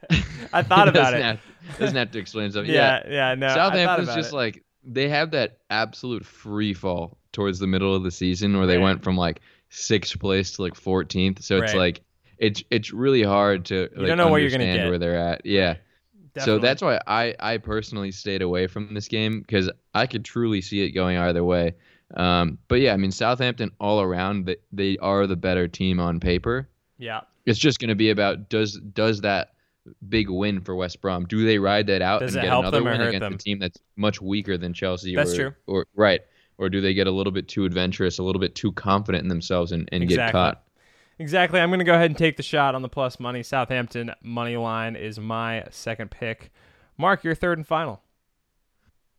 I 0.53 0.63
thought 0.63 0.87
about 0.87 1.13
it. 1.13 1.21
Have, 1.21 1.39
doesn't 1.77 1.95
have 1.95 2.11
to 2.11 2.19
explain 2.19 2.51
something. 2.51 2.73
Yeah, 2.73 3.03
yeah, 3.07 3.35
no. 3.35 3.49
Southampton's 3.49 4.13
just 4.15 4.33
it. 4.33 4.35
like 4.35 4.63
they 4.83 5.07
have 5.09 5.31
that 5.31 5.59
absolute 5.69 6.25
free 6.25 6.73
fall 6.73 7.17
towards 7.31 7.59
the 7.59 7.67
middle 7.67 7.93
of 7.95 8.03
the 8.03 8.11
season 8.11 8.57
where 8.57 8.65
they 8.67 8.77
Right. 8.77 8.83
went 8.83 9.03
from 9.03 9.17
like 9.17 9.41
sixth 9.69 10.19
place 10.19 10.53
to 10.53 10.63
like 10.63 10.73
14th. 10.73 11.41
So 11.43 11.57
it's 11.57 11.73
Right. 11.73 11.79
like 11.79 12.01
it's 12.39 12.63
it's 12.71 12.91
really 12.91 13.21
hard 13.23 13.65
to 13.65 13.87
like, 13.95 14.07
don't 14.07 14.17
know 14.17 14.29
where 14.29 14.39
you're 14.41 14.49
gonna 14.49 14.63
understand 14.63 14.83
get. 14.85 14.89
where 14.89 14.97
they're 14.99 15.17
at. 15.17 15.45
Yeah. 15.45 15.75
So 16.39 16.57
that's 16.59 16.81
why 16.81 16.99
I 17.05 17.35
I 17.39 17.57
personally 17.57 18.11
stayed 18.11 18.41
away 18.41 18.65
from 18.67 18.93
this 18.93 19.07
game 19.07 19.41
because 19.41 19.69
I 19.93 20.07
could 20.07 20.25
truly 20.25 20.61
see 20.61 20.81
it 20.81 20.91
going 20.91 21.17
either 21.17 21.43
way. 21.43 21.75
Um, 22.15 22.57
but 22.67 22.81
yeah, 22.81 22.93
I 22.93 22.97
mean 22.97 23.11
Southampton 23.11 23.71
all 23.79 24.01
around 24.01 24.45
they, 24.45 24.57
they 24.71 24.97
are 24.97 25.27
the 25.27 25.35
better 25.35 25.67
team 25.67 25.99
on 25.99 26.19
paper. 26.19 26.69
yeah. 26.97 27.21
It's 27.45 27.57
just 27.57 27.79
going 27.79 27.89
to 27.89 27.95
be 27.95 28.11
about 28.11 28.49
does 28.49 28.79
does 28.93 29.21
that 29.21 29.53
big 30.09 30.29
win 30.29 30.61
for 30.61 30.75
West 30.75 31.01
Brom 31.01 31.25
do 31.25 31.43
they 31.43 31.57
ride 31.57 31.87
that 31.87 32.03
out 32.03 32.19
Does 32.19 32.35
and 32.35 32.43
get 32.43 32.53
another 32.53 32.83
win 32.83 33.01
against 33.01 33.19
them? 33.21 33.33
a 33.33 33.37
team 33.37 33.57
that's 33.57 33.79
much 33.95 34.21
weaker 34.21 34.57
than 34.57 34.73
Chelsea? 34.73 35.15
That's 35.15 35.33
or, 35.33 35.35
true. 35.35 35.53
Or 35.65 35.87
right, 35.95 36.21
or 36.57 36.69
do 36.69 36.81
they 36.81 36.93
get 36.93 37.07
a 37.07 37.11
little 37.11 37.31
bit 37.31 37.47
too 37.47 37.65
adventurous, 37.65 38.19
a 38.19 38.23
little 38.23 38.39
bit 38.39 38.53
too 38.53 38.71
confident 38.73 39.23
in 39.23 39.29
themselves 39.29 39.71
and, 39.71 39.89
and 39.91 40.07
get 40.07 40.31
caught? 40.31 40.63
Exactly. 41.17 41.59
I'm 41.59 41.69
going 41.69 41.79
to 41.79 41.85
go 41.85 41.93
ahead 41.93 42.09
and 42.09 42.17
take 42.17 42.37
the 42.37 42.43
shot 42.43 42.73
on 42.73 42.81
the 42.81 42.89
plus 42.89 43.19
money. 43.19 43.43
Southampton 43.43 44.11
money 44.23 44.57
line 44.57 44.95
is 44.95 45.19
my 45.19 45.65
second 45.69 46.11
pick. 46.11 46.51
Mark, 46.97 47.23
your 47.23 47.35
third 47.35 47.57
and 47.57 47.67
final. 47.67 48.01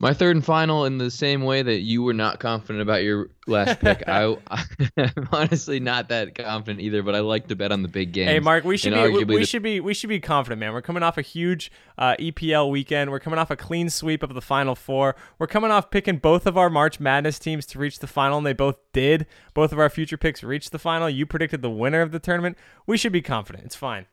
My 0.02 0.12
third 0.12 0.35
and 0.35 0.44
final, 0.44 0.85
in 0.85 0.99
the 0.99 1.12
same 1.12 1.42
way 1.44 1.62
that 1.62 1.78
you 1.78 2.02
were 2.02 2.12
not 2.12 2.40
confident 2.40 2.82
about 2.82 3.04
your 3.04 3.30
last 3.47 3.78
pick, 3.78 4.02
I, 4.09 4.37
I'm 4.97 5.28
honestly 5.30 5.78
not 5.78 6.09
that 6.09 6.35
confident 6.35 6.80
either. 6.80 7.04
But 7.04 7.14
I 7.14 7.21
like 7.21 7.47
to 7.49 7.54
bet 7.54 7.71
on 7.71 7.82
the 7.82 7.88
big 7.88 8.11
games. 8.11 8.28
Hey, 8.28 8.40
Mark, 8.40 8.64
we 8.64 8.76
should 8.76 8.94
be 8.94 9.09
we, 9.11 9.23
we 9.23 9.37
the- 9.37 9.47
should 9.47 9.62
be 9.62 9.78
we 9.78 9.94
should 9.94 10.09
be 10.09 10.18
confident, 10.18 10.59
man. 10.59 10.73
We're 10.73 10.82
coming 10.82 11.04
off 11.04 11.18
a 11.18 11.23
huge 11.23 11.71
uh, 11.97 12.16
EPL 12.18 12.68
weekend. 12.68 13.12
We're 13.12 13.21
coming 13.21 13.38
off 13.38 13.52
a 13.52 13.56
clean 13.56 13.88
sweep 13.90 14.25
of 14.25 14.35
the 14.35 14.40
Final 14.40 14.75
Four. 14.75 15.14
We're 15.38 15.47
coming 15.47 15.71
off 15.71 15.88
picking 15.92 16.16
both 16.16 16.49
of 16.49 16.59
our 16.59 16.68
March 16.68 16.99
Madness 16.99 17.38
teams 17.38 17.64
to 17.66 17.78
reach 17.78 18.00
the 18.00 18.09
final, 18.09 18.38
and 18.38 18.47
they 18.47 18.54
both 18.54 18.78
did. 18.92 19.26
Both 19.54 19.71
of 19.71 19.78
our 19.78 19.88
future 19.88 20.16
picks 20.16 20.42
reached 20.42 20.73
the 20.73 20.80
final. 20.80 21.09
You 21.09 21.26
predicted 21.26 21.62
the 21.62 21.71
winner 21.71 22.00
of 22.00 22.11
the 22.11 22.18
tournament. 22.18 22.59
We 22.88 22.97
should 22.97 23.12
be 23.12 23.23
confident. 23.23 23.64
It's 23.66 23.76
fine. 23.76 24.06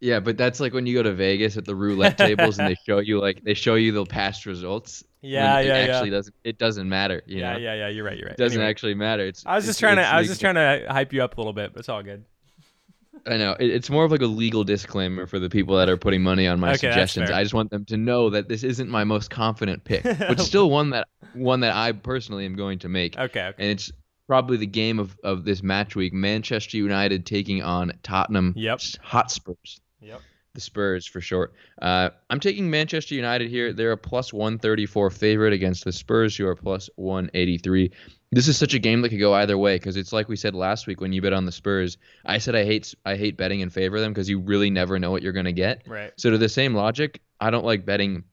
Yeah, 0.00 0.18
but 0.20 0.36
that's 0.38 0.60
like 0.60 0.72
when 0.72 0.86
you 0.86 0.94
go 0.94 1.02
to 1.02 1.12
Vegas 1.12 1.56
at 1.58 1.66
the 1.66 1.74
roulette 1.74 2.16
tables 2.16 2.58
and 2.58 2.66
they 2.68 2.76
show 2.86 2.98
you 2.98 3.20
like 3.20 3.42
they 3.44 3.54
show 3.54 3.74
you 3.74 3.92
the 3.92 4.06
past 4.06 4.46
results. 4.46 5.04
when 5.20 5.32
Yeah, 5.32 5.58
it 5.58 5.66
yeah, 5.66 5.74
actually 5.74 6.08
yeah. 6.10 6.16
doesn't 6.16 6.34
it 6.44 6.58
doesn't 6.58 6.88
matter. 6.88 7.22
You 7.26 7.40
Yeah, 7.40 7.52
know? 7.52 7.58
yeah, 7.58 7.74
yeah. 7.74 7.88
You're 7.88 8.04
right. 8.04 8.16
You're 8.16 8.26
right. 8.28 8.32
It 8.32 8.38
doesn't 8.38 8.58
Anyway, 8.58 8.70
actually 8.70 8.94
matter. 8.94 9.24
It's 9.26 9.44
I 9.44 9.56
was 9.56 9.66
just 9.66 9.78
trying 9.78 9.96
to 9.96 10.02
I 10.02 10.18
was 10.18 10.28
just 10.28 10.40
trying 10.40 10.54
to 10.54 10.88
uh, 10.88 10.92
hype 10.92 11.12
you 11.12 11.22
up 11.22 11.36
a 11.36 11.40
little 11.40 11.52
bit, 11.52 11.72
but 11.74 11.80
it's 11.80 11.88
all 11.90 12.02
good. 12.02 12.24
I 13.26 13.36
know 13.36 13.52
it, 13.60 13.68
it's 13.68 13.90
more 13.90 14.04
of 14.06 14.10
like 14.10 14.22
a 14.22 14.26
legal 14.26 14.64
disclaimer 14.64 15.26
for 15.26 15.38
the 15.38 15.50
people 15.50 15.76
that 15.76 15.90
are 15.90 15.98
putting 15.98 16.22
money 16.22 16.46
on 16.46 16.58
my 16.58 16.68
Okay, 16.70 16.78
suggestions. 16.78 17.30
I 17.30 17.42
just 17.42 17.52
want 17.52 17.70
them 17.70 17.84
to 17.86 17.98
know 17.98 18.30
that 18.30 18.48
this 18.48 18.62
isn't 18.62 18.88
my 18.88 19.04
most 19.04 19.28
confident 19.30 19.84
pick, 19.84 20.02
but 20.04 20.40
still 20.40 20.70
one 20.70 20.90
that 20.90 21.08
one 21.34 21.60
that 21.60 21.74
I 21.74 21.92
personally 21.92 22.46
am 22.46 22.56
going 22.56 22.78
to 22.78 22.88
make. 22.88 23.18
Okay. 23.18 23.48
okay. 23.48 23.54
And 23.62 23.70
it's 23.72 23.92
probably 24.26 24.56
the 24.56 24.66
game 24.66 24.98
of, 24.98 25.18
of 25.22 25.44
this 25.44 25.62
match 25.62 25.94
week: 25.94 26.14
Manchester 26.14 26.78
United 26.78 27.26
taking 27.26 27.62
on 27.62 27.92
Tottenham 28.02 28.54
Yep. 28.56 28.80
Hotspurs. 29.02 29.80
Yep. 30.00 30.20
The 30.54 30.60
Spurs 30.60 31.06
for 31.06 31.20
short. 31.20 31.52
Uh, 31.80 32.10
I'm 32.28 32.40
taking 32.40 32.70
Manchester 32.70 33.14
United 33.14 33.48
here. 33.50 33.72
They're 33.72 33.92
a 33.92 33.96
plus 33.96 34.32
134 34.32 35.10
favorite 35.10 35.52
against 35.52 35.84
the 35.84 35.92
Spurs, 35.92 36.36
who 36.36 36.46
are 36.46 36.56
plus 36.56 36.90
183. 36.96 37.92
This 38.32 38.48
is 38.48 38.56
such 38.56 38.74
a 38.74 38.80
game 38.80 39.02
that 39.02 39.10
could 39.10 39.20
go 39.20 39.32
either 39.34 39.56
way 39.56 39.76
because 39.76 39.96
it's 39.96 40.12
like 40.12 40.28
we 40.28 40.34
said 40.34 40.54
last 40.54 40.88
week 40.88 41.00
when 41.00 41.12
you 41.12 41.22
bet 41.22 41.32
on 41.32 41.44
the 41.44 41.52
Spurs. 41.52 41.98
I 42.26 42.38
said 42.38 42.56
I 42.56 42.64
hate 42.64 42.94
I 43.04 43.14
hate 43.16 43.36
betting 43.36 43.60
in 43.60 43.70
favor 43.70 43.96
of 43.96 44.02
them 44.02 44.12
because 44.12 44.28
you 44.28 44.40
really 44.40 44.70
never 44.70 44.98
know 44.98 45.12
what 45.12 45.22
you're 45.22 45.32
going 45.32 45.44
to 45.44 45.52
get. 45.52 45.82
Right. 45.86 46.12
So 46.16 46.30
to 46.30 46.38
the 46.38 46.48
same 46.48 46.74
logic, 46.74 47.20
I 47.40 47.50
don't 47.50 47.64
like 47.64 47.84
betting 47.84 48.24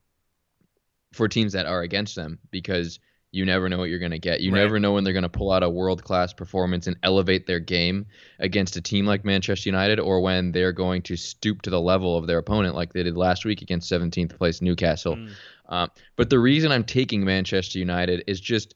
for 1.14 1.28
teams 1.28 1.54
that 1.54 1.66
are 1.66 1.82
against 1.82 2.16
them 2.16 2.40
because 2.52 3.00
you 3.32 3.46
never 3.46 3.68
know 3.70 3.78
what 3.78 3.90
you're 3.90 4.00
going 4.00 4.12
to 4.12 4.20
get. 4.20 4.40
You 4.42 4.52
Right. 4.52 4.60
never 4.62 4.80
know 4.80 4.94
when 4.94 5.04
they're 5.04 5.14
going 5.14 5.24
to 5.24 5.30
pull 5.30 5.52
out 5.52 5.62
a 5.64 5.70
world-class 5.70 6.34
performance 6.34 6.88
and 6.88 6.96
elevate 7.04 7.46
their 7.46 7.60
game 7.60 8.06
against 8.40 8.78
a 8.78 8.82
team 8.82 9.06
like 9.06 9.26
Manchester 9.26 9.68
United 9.70 10.00
or 10.00 10.22
when 10.22 10.52
they're 10.54 10.72
going 10.72 11.02
to 11.04 11.16
stoop 11.18 11.62
to 11.64 11.70
the 11.70 11.82
level 11.82 12.18
of 12.18 12.26
their 12.28 12.38
opponent 12.38 12.74
like 12.76 12.94
they 12.94 13.04
did 13.04 13.18
last 13.18 13.44
week 13.46 13.62
against 13.62 13.92
17th 13.92 14.38
place 14.38 14.62
Newcastle. 14.62 15.16
Mm. 15.18 15.30
Um, 15.70 15.92
but 16.16 16.30
the 16.30 16.40
reason 16.40 16.72
I'm 16.72 16.86
taking 16.86 17.26
Manchester 17.26 17.78
United 17.80 18.24
is 18.28 18.40
just 18.40 18.76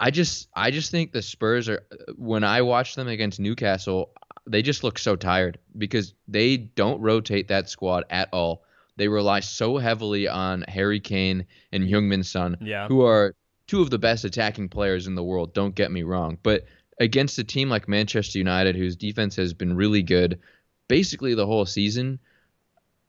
I 0.00 0.12
just 0.12 0.46
I 0.54 0.70
just 0.70 0.92
think 0.92 1.10
the 1.10 1.20
Spurs 1.22 1.68
are 1.68 1.82
when 2.16 2.44
I 2.44 2.62
watch 2.62 2.94
them 2.94 3.08
against 3.08 3.40
Newcastle, 3.40 4.12
they 4.46 4.62
just 4.62 4.84
look 4.84 4.96
so 4.96 5.16
tired 5.16 5.58
because 5.76 6.14
they 6.28 6.56
don't 6.56 7.00
rotate 7.00 7.48
that 7.48 7.68
squad 7.68 8.04
at 8.08 8.28
all. 8.32 8.62
They 8.96 9.08
rely 9.08 9.40
so 9.40 9.76
heavily 9.78 10.28
on 10.28 10.62
Harry 10.68 11.00
Kane 11.00 11.46
and 11.72 11.82
Heung-min 11.82 12.22
Son, 12.22 12.56
Yeah. 12.60 12.86
who 12.86 13.02
are 13.02 13.34
two 13.68 13.80
of 13.80 13.90
the 13.90 13.98
best 13.98 14.24
attacking 14.24 14.68
players 14.68 15.06
in 15.06 15.14
the 15.14 15.22
world. 15.22 15.54
Don't 15.54 15.74
get 15.74 15.92
me 15.92 16.02
wrong, 16.02 16.38
but 16.42 16.64
against 16.98 17.38
a 17.38 17.44
team 17.44 17.68
like 17.68 17.86
Manchester 17.86 18.38
United, 18.38 18.74
whose 18.74 18.96
defense 18.96 19.36
has 19.36 19.54
been 19.54 19.76
really 19.76 20.02
good, 20.02 20.40
basically 20.88 21.34
the 21.34 21.46
whole 21.46 21.66
season, 21.66 22.18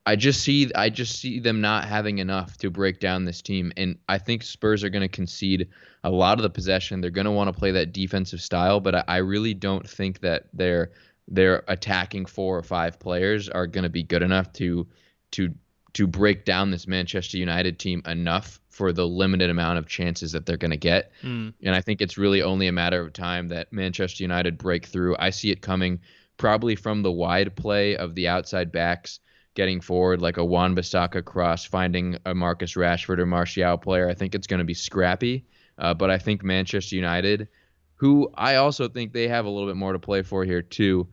I 0.06 0.16
just 0.16 0.42
see 0.42 0.72
I 0.76 0.90
just 0.90 1.20
see 1.20 1.40
them 1.40 1.62
not 1.62 1.86
having 1.86 2.18
enough 2.18 2.58
to 2.58 2.70
break 2.70 3.00
down 3.00 3.26
this 3.26 3.42
team, 3.42 3.72
and 3.78 3.98
I 4.08 4.18
think 4.18 4.44
Spurs 4.44 4.84
are 4.84 4.90
going 4.90 5.02
to 5.02 5.08
concede 5.08 5.70
a 6.04 6.10
lot 6.10 6.38
of 6.40 6.44
the 6.44 6.50
possession. 6.50 7.02
They're 7.02 7.12
going 7.12 7.26
to 7.26 7.32
want 7.32 7.54
to 7.54 7.58
play 7.58 7.72
that 7.72 7.94
defensive 7.94 8.42
style, 8.42 8.80
but 8.80 8.96
I, 8.96 9.04
I 9.08 9.18
really 9.18 9.54
don't 9.54 9.88
think 9.88 10.20
that 10.22 10.48
their 10.54 10.92
their 11.28 11.64
attacking 11.68 12.26
four 12.26 12.58
or 12.58 12.64
five 12.64 12.98
players 13.00 13.50
are 13.50 13.68
going 13.68 13.84
to 13.84 13.90
be 13.90 14.04
good 14.04 14.24
enough 14.24 14.52
to 14.54 14.88
to 15.32 15.54
to 15.94 16.08
break 16.08 16.46
down 16.46 16.72
this 16.72 16.88
Manchester 16.88 17.38
United 17.38 17.80
team 17.80 18.02
enough 18.06 18.60
for 18.70 18.94
the 18.94 19.08
limited 19.08 19.50
amount 19.50 19.80
of 19.80 19.88
chances 19.88 20.32
that 20.32 20.46
they're 20.46 20.58
going 20.58 20.72
to 20.72 20.78
get. 20.78 21.12
Mm. 21.24 21.54
And 21.64 21.76
I 21.76 21.82
think 21.82 22.02
it's 22.02 22.18
really 22.18 22.42
only 22.42 22.68
a 22.68 22.72
matter 22.72 23.02
of 23.02 23.14
time 23.14 23.48
that 23.50 23.74
Manchester 23.74 24.24
United 24.24 24.58
break 24.58 24.86
through. 24.86 25.16
I 25.20 25.32
see 25.32 25.52
it 25.52 25.62
coming 25.62 26.00
probably 26.38 26.76
from 26.76 27.02
the 27.02 27.12
wide 27.12 27.56
play 27.56 27.98
of 27.98 28.16
the 28.16 28.28
outside 28.28 28.72
backs 28.72 29.20
getting 29.56 29.82
forward, 29.82 30.22
like 30.22 30.38
a 30.38 30.46
Wan-Bissaka 30.46 31.26
cross, 31.26 31.66
finding 31.66 32.18
a 32.26 32.34
Marcus 32.34 32.76
Rashford 32.76 33.20
or 33.20 33.26
Martial 33.26 33.78
player. 33.78 34.08
I 34.08 34.14
think 34.14 34.36
it's 34.36 34.48
going 34.48 34.60
to 34.60 34.66
be 34.66 34.74
scrappy. 34.74 35.46
Uh, 35.78 35.94
but 35.94 36.10
I 36.10 36.18
think 36.18 36.44
Manchester 36.44 36.96
United, 36.96 37.48
who 37.96 38.30
I 38.36 38.56
also 38.56 38.88
think 38.88 39.12
they 39.12 39.28
have 39.28 39.46
a 39.46 39.50
little 39.50 39.68
bit 39.68 39.76
more 39.76 39.94
to 39.94 40.00
play 40.00 40.22
for 40.22 40.46
here 40.46 40.62
too. 40.62 41.08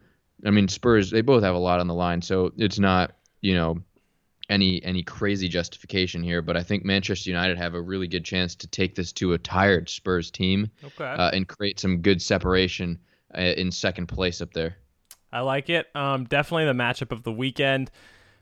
I 0.45 0.51
mean, 0.51 0.69
Spurs, 0.69 1.11
they 1.11 1.23
both 1.23 1.43
have 1.43 1.55
a 1.55 1.59
lot 1.59 1.81
on 1.81 1.87
the 1.87 1.95
line, 1.95 2.21
so 2.21 2.53
it's 2.57 2.79
not, 2.79 3.17
you 3.41 3.55
know, 3.55 3.81
any 4.49 4.83
any 4.85 5.03
crazy 5.03 5.49
justification 5.49 6.23
here, 6.23 6.43
but 6.43 6.57
I 6.57 6.63
think 6.63 6.85
Manchester 6.85 7.31
United 7.31 7.59
have 7.59 7.75
a 7.75 7.81
really 7.81 8.07
good 8.07 8.25
chance 8.25 8.55
to 8.57 8.67
take 8.67 8.95
this 8.95 9.13
to 9.15 9.33
a 9.33 9.39
tired 9.39 9.89
Spurs 9.89 10.31
team 10.31 10.71
Okay. 10.85 11.05
uh, 11.05 11.31
and 11.33 11.49
create 11.49 11.81
some 11.81 11.99
good 12.01 12.23
separation 12.23 12.99
uh, 13.37 13.41
in 13.41 13.73
second 13.73 14.07
place 14.07 14.41
up 14.41 14.53
there. 14.53 14.77
I 15.33 15.41
like 15.41 15.69
it. 15.69 15.87
Um, 15.95 16.25
definitely 16.25 16.67
the 16.67 16.73
matchup 16.73 17.11
of 17.13 17.25
the 17.25 17.33
weekend. 17.33 17.91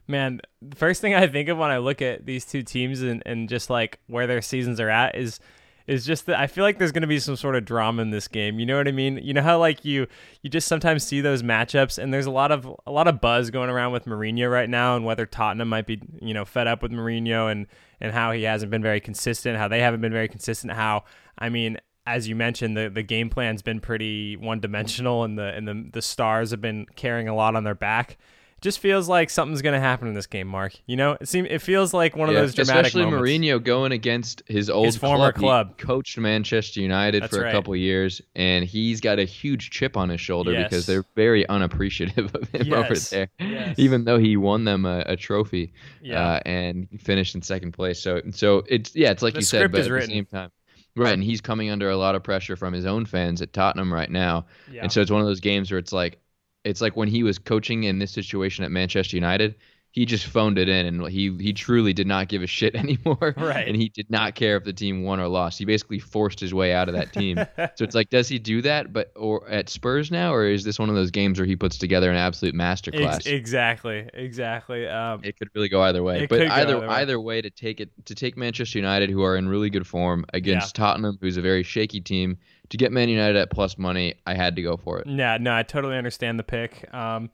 Man, 0.06 0.40
the 0.60 0.76
first 0.76 1.00
thing 1.00 1.14
I 1.14 1.26
think 1.26 1.48
of 1.48 1.56
when 1.56 1.70
I 1.70 1.78
look 1.78 2.02
at 2.02 2.26
these 2.26 2.44
two 2.44 2.62
teams 2.62 3.00
and, 3.00 3.22
and 3.24 3.48
just 3.48 3.70
like 3.70 3.98
where 4.06 4.26
their 4.26 4.42
seasons 4.42 4.78
are 4.80 4.90
at 4.90 5.16
is 5.16 5.40
is 5.86 6.06
just 6.06 6.26
that 6.26 6.38
I 6.38 6.46
feel 6.46 6.64
like 6.64 6.78
there's 6.78 6.92
going 6.92 7.02
to 7.02 7.08
be 7.08 7.18
some 7.18 7.36
sort 7.36 7.56
of 7.56 7.64
drama 7.64 8.00
in 8.02 8.10
this 8.10 8.26
game. 8.26 8.58
You 8.58 8.66
know 8.66 8.76
what 8.76 8.88
I 8.88 8.92
mean? 8.92 9.18
You 9.22 9.34
know 9.34 9.42
how 9.42 9.58
like 9.58 9.84
you 9.84 10.06
you 10.42 10.48
just 10.48 10.66
sometimes 10.66 11.04
see 11.04 11.20
those 11.20 11.42
matchups 11.42 11.98
and 11.98 12.12
there's 12.12 12.26
a 12.26 12.30
lot 12.30 12.50
of 12.50 12.66
a 12.86 12.90
lot 12.90 13.06
of 13.06 13.20
buzz 13.20 13.50
going 13.50 13.70
around 13.70 13.92
with 13.92 14.06
Mourinho 14.06 14.50
right 14.50 14.68
now 14.68 14.96
and 14.96 15.04
whether 15.04 15.26
Tottenham 15.26 15.68
might 15.68 15.86
be, 15.86 16.00
you 16.22 16.32
know, 16.32 16.44
fed 16.44 16.66
up 16.66 16.82
with 16.82 16.92
Mourinho 16.92 17.50
and 17.50 17.66
and 18.00 18.12
how 18.12 18.32
he 18.32 18.44
hasn't 18.44 18.70
been 18.70 18.82
very 18.82 19.00
consistent, 19.00 19.58
how 19.58 19.68
they 19.68 19.80
haven't 19.80 20.00
been 20.00 20.12
very 20.12 20.28
consistent, 20.28 20.72
how 20.72 21.04
I 21.38 21.48
mean, 21.50 21.78
as 22.06 22.28
you 22.28 22.34
mentioned, 22.34 22.76
the, 22.76 22.88
the 22.88 23.02
game 23.02 23.28
plan's 23.28 23.62
been 23.62 23.80
pretty 23.80 24.36
one 24.36 24.60
dimensional 24.60 25.24
and 25.24 25.38
the 25.38 25.54
and 25.54 25.68
the 25.68 25.90
the 25.92 26.02
stars 26.02 26.50
have 26.50 26.60
been 26.62 26.86
carrying 26.96 27.28
a 27.28 27.34
lot 27.34 27.56
on 27.56 27.64
their 27.64 27.74
back. 27.74 28.16
Just 28.64 28.78
feels 28.78 29.10
like 29.10 29.28
something's 29.28 29.60
gonna 29.60 29.78
happen 29.78 30.08
in 30.08 30.14
this 30.14 30.26
game, 30.26 30.48
Mark. 30.48 30.72
You 30.86 30.96
know, 30.96 31.18
it 31.20 31.28
seems 31.28 31.48
it 31.50 31.58
feels 31.60 31.92
like 31.92 32.16
one 32.16 32.30
of 32.30 32.34
those 32.34 32.54
dramatic 32.54 32.86
especially 32.86 33.04
moments. 33.04 33.30
Mourinho 33.30 33.62
going 33.62 33.92
against 33.92 34.42
his 34.46 34.70
old 34.70 34.86
His 34.86 34.96
former 34.96 35.32
club. 35.32 35.34
club. 35.34 35.74
He 35.78 35.84
coached 35.86 36.16
Manchester 36.16 36.80
United 36.80 37.22
That's 37.24 37.36
for 37.36 37.42
a 37.42 37.44
right. 37.44 37.52
couple 37.52 37.76
years, 37.76 38.22
and 38.34 38.64
he's 38.64 39.02
got 39.02 39.18
a 39.18 39.24
huge 39.24 39.68
chip 39.70 39.98
on 39.98 40.08
his 40.08 40.20
shoulder 40.22 40.52
Yes. 40.52 40.70
because 40.70 40.86
they're 40.86 41.04
very 41.14 41.46
unappreciative 41.48 42.34
of 42.34 42.48
him 42.48 42.72
over 42.72 42.94
there. 42.94 43.28
Yes. 43.38 43.78
Even 43.78 44.04
though 44.04 44.18
he 44.18 44.36
won 44.38 44.64
them 44.64 44.86
a, 44.86 45.04
a 45.08 45.14
trophy 45.16 45.74
Yeah. 46.02 46.22
uh, 46.26 46.40
and 46.46 46.88
finished 47.02 47.34
in 47.34 47.42
second 47.42 47.72
place, 47.72 48.00
so 48.00 48.22
so 48.32 48.64
it's 48.66 48.96
yeah, 48.96 49.10
it's 49.10 49.22
like 49.22 49.34
The 49.34 49.40
you 49.40 49.44
said, 49.44 49.70
but 49.72 49.82
at 49.82 49.90
written. 49.90 50.08
the 50.08 50.14
same 50.16 50.24
time. 50.26 50.50
Right, 50.96 51.12
and 51.12 51.24
he's 51.24 51.40
coming 51.40 51.70
under 51.70 51.90
a 51.90 51.96
lot 51.96 52.14
of 52.14 52.22
pressure 52.22 52.54
from 52.56 52.72
his 52.72 52.86
own 52.86 53.04
fans 53.04 53.42
at 53.42 53.52
Tottenham 53.52 53.92
right 53.92 54.08
now. 54.10 54.46
yeah. 54.72 54.82
And 54.84 54.92
so 54.92 55.00
it's 55.00 55.10
one 55.10 55.20
of 55.20 55.26
those 55.26 55.40
games 55.40 55.70
where 55.72 55.78
it's 55.78 55.92
like 55.92 56.18
it's 56.64 56.80
like 56.80 56.96
when 56.96 57.08
he 57.08 57.22
was 57.22 57.38
coaching 57.38 57.84
in 57.84 57.98
this 57.98 58.10
situation 58.10 58.64
at 58.64 58.70
Manchester 58.70 59.16
United, 59.16 59.54
he 59.94 60.04
just 60.04 60.26
phoned 60.26 60.58
it 60.58 60.68
in 60.68 60.86
and 60.86 61.06
he 61.06 61.32
he 61.38 61.52
truly 61.52 61.92
did 61.92 62.08
not 62.08 62.26
give 62.26 62.42
a 62.42 62.48
shit 62.48 62.74
anymore. 62.74 63.32
Right. 63.36 63.68
And 63.68 63.76
he 63.76 63.88
did 63.88 64.10
not 64.10 64.34
care 64.34 64.56
if 64.56 64.64
the 64.64 64.72
team 64.72 65.04
won 65.04 65.20
or 65.20 65.28
lost. 65.28 65.56
He 65.56 65.64
basically 65.64 66.00
forced 66.00 66.40
his 66.40 66.52
way 66.52 66.74
out 66.74 66.88
of 66.88 66.96
that 66.96 67.12
team. 67.12 67.36
so 67.56 67.84
it's 67.84 67.94
like 67.94 68.10
does 68.10 68.26
he 68.26 68.40
do 68.40 68.60
that 68.62 68.92
but 68.92 69.12
or 69.14 69.48
at 69.48 69.68
Spurs 69.68 70.10
now 70.10 70.34
or 70.34 70.46
is 70.46 70.64
this 70.64 70.80
one 70.80 70.88
of 70.88 70.96
those 70.96 71.12
games 71.12 71.38
where 71.38 71.46
he 71.46 71.54
puts 71.54 71.78
together 71.78 72.10
an 72.10 72.16
absolute 72.16 72.56
masterclass? 72.56 73.18
Ex- 73.18 73.26
exactly, 73.26 74.08
exactly. 74.12 74.88
Um, 74.88 75.20
it 75.22 75.38
could 75.38 75.48
really 75.54 75.68
go 75.68 75.80
either 75.82 76.02
way. 76.02 76.26
But 76.26 76.40
either 76.40 76.52
either 76.52 76.80
way. 76.80 76.86
either 76.88 77.20
way 77.20 77.40
to 77.40 77.50
take 77.50 77.80
it 77.80 77.90
to 78.06 78.16
take 78.16 78.36
Manchester 78.36 78.78
United 78.78 79.10
who 79.10 79.22
are 79.22 79.36
in 79.36 79.48
really 79.48 79.70
good 79.70 79.86
form 79.86 80.26
against 80.34 80.74
Tottenham 80.74 81.18
who's 81.20 81.36
a 81.36 81.42
very 81.42 81.62
shaky 81.62 82.00
team 82.00 82.36
to 82.70 82.76
get 82.76 82.90
Man 82.90 83.08
United 83.08 83.36
at 83.36 83.50
plus 83.50 83.78
money, 83.78 84.14
I 84.26 84.34
had 84.34 84.56
to 84.56 84.62
go 84.62 84.76
for 84.76 84.98
it. 84.98 85.06
Yeah, 85.06 85.38
no, 85.40 85.54
I 85.54 85.62
totally 85.62 85.96
understand 85.96 86.38
the 86.40 86.42
pick. 86.42 86.92
Um, 86.92 87.30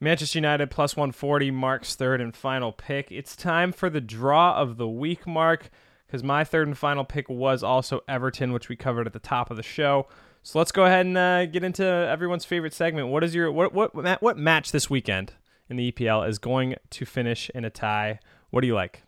Manchester 0.00 0.38
United 0.38 0.70
plus 0.70 0.96
140, 0.96 1.50
Mark's 1.50 1.96
third 1.96 2.20
and 2.20 2.34
final 2.34 2.72
pick. 2.72 3.10
It's 3.10 3.34
time 3.34 3.72
for 3.72 3.90
the 3.90 4.00
draw 4.00 4.54
of 4.56 4.76
the 4.76 4.88
week, 4.88 5.26
Mark, 5.26 5.70
because 6.06 6.22
my 6.22 6.44
third 6.44 6.68
and 6.68 6.78
final 6.78 7.04
pick 7.04 7.28
was 7.28 7.64
also 7.64 8.00
Everton, 8.06 8.52
which 8.52 8.68
we 8.68 8.76
covered 8.76 9.06
at 9.08 9.12
the 9.12 9.18
top 9.18 9.50
of 9.50 9.56
the 9.56 9.62
show. 9.62 10.06
So 10.44 10.58
let's 10.58 10.70
go 10.70 10.84
ahead 10.84 11.04
and 11.04 11.18
uh, 11.18 11.46
get 11.46 11.64
into 11.64 11.84
everyone's 11.84 12.44
favorite 12.44 12.72
segment. 12.72 13.08
What 13.08 13.24
is 13.24 13.34
your 13.34 13.50
what 13.50 13.74
what 13.74 14.22
what 14.22 14.38
match 14.38 14.70
this 14.70 14.88
weekend 14.88 15.32
in 15.68 15.76
the 15.76 15.90
EPL 15.90 16.28
is 16.28 16.38
going 16.38 16.76
to 16.90 17.04
finish 17.04 17.50
in 17.54 17.64
a 17.64 17.70
tie? 17.70 18.20
What 18.50 18.60
do 18.60 18.68
you 18.68 18.74
like? 18.74 19.02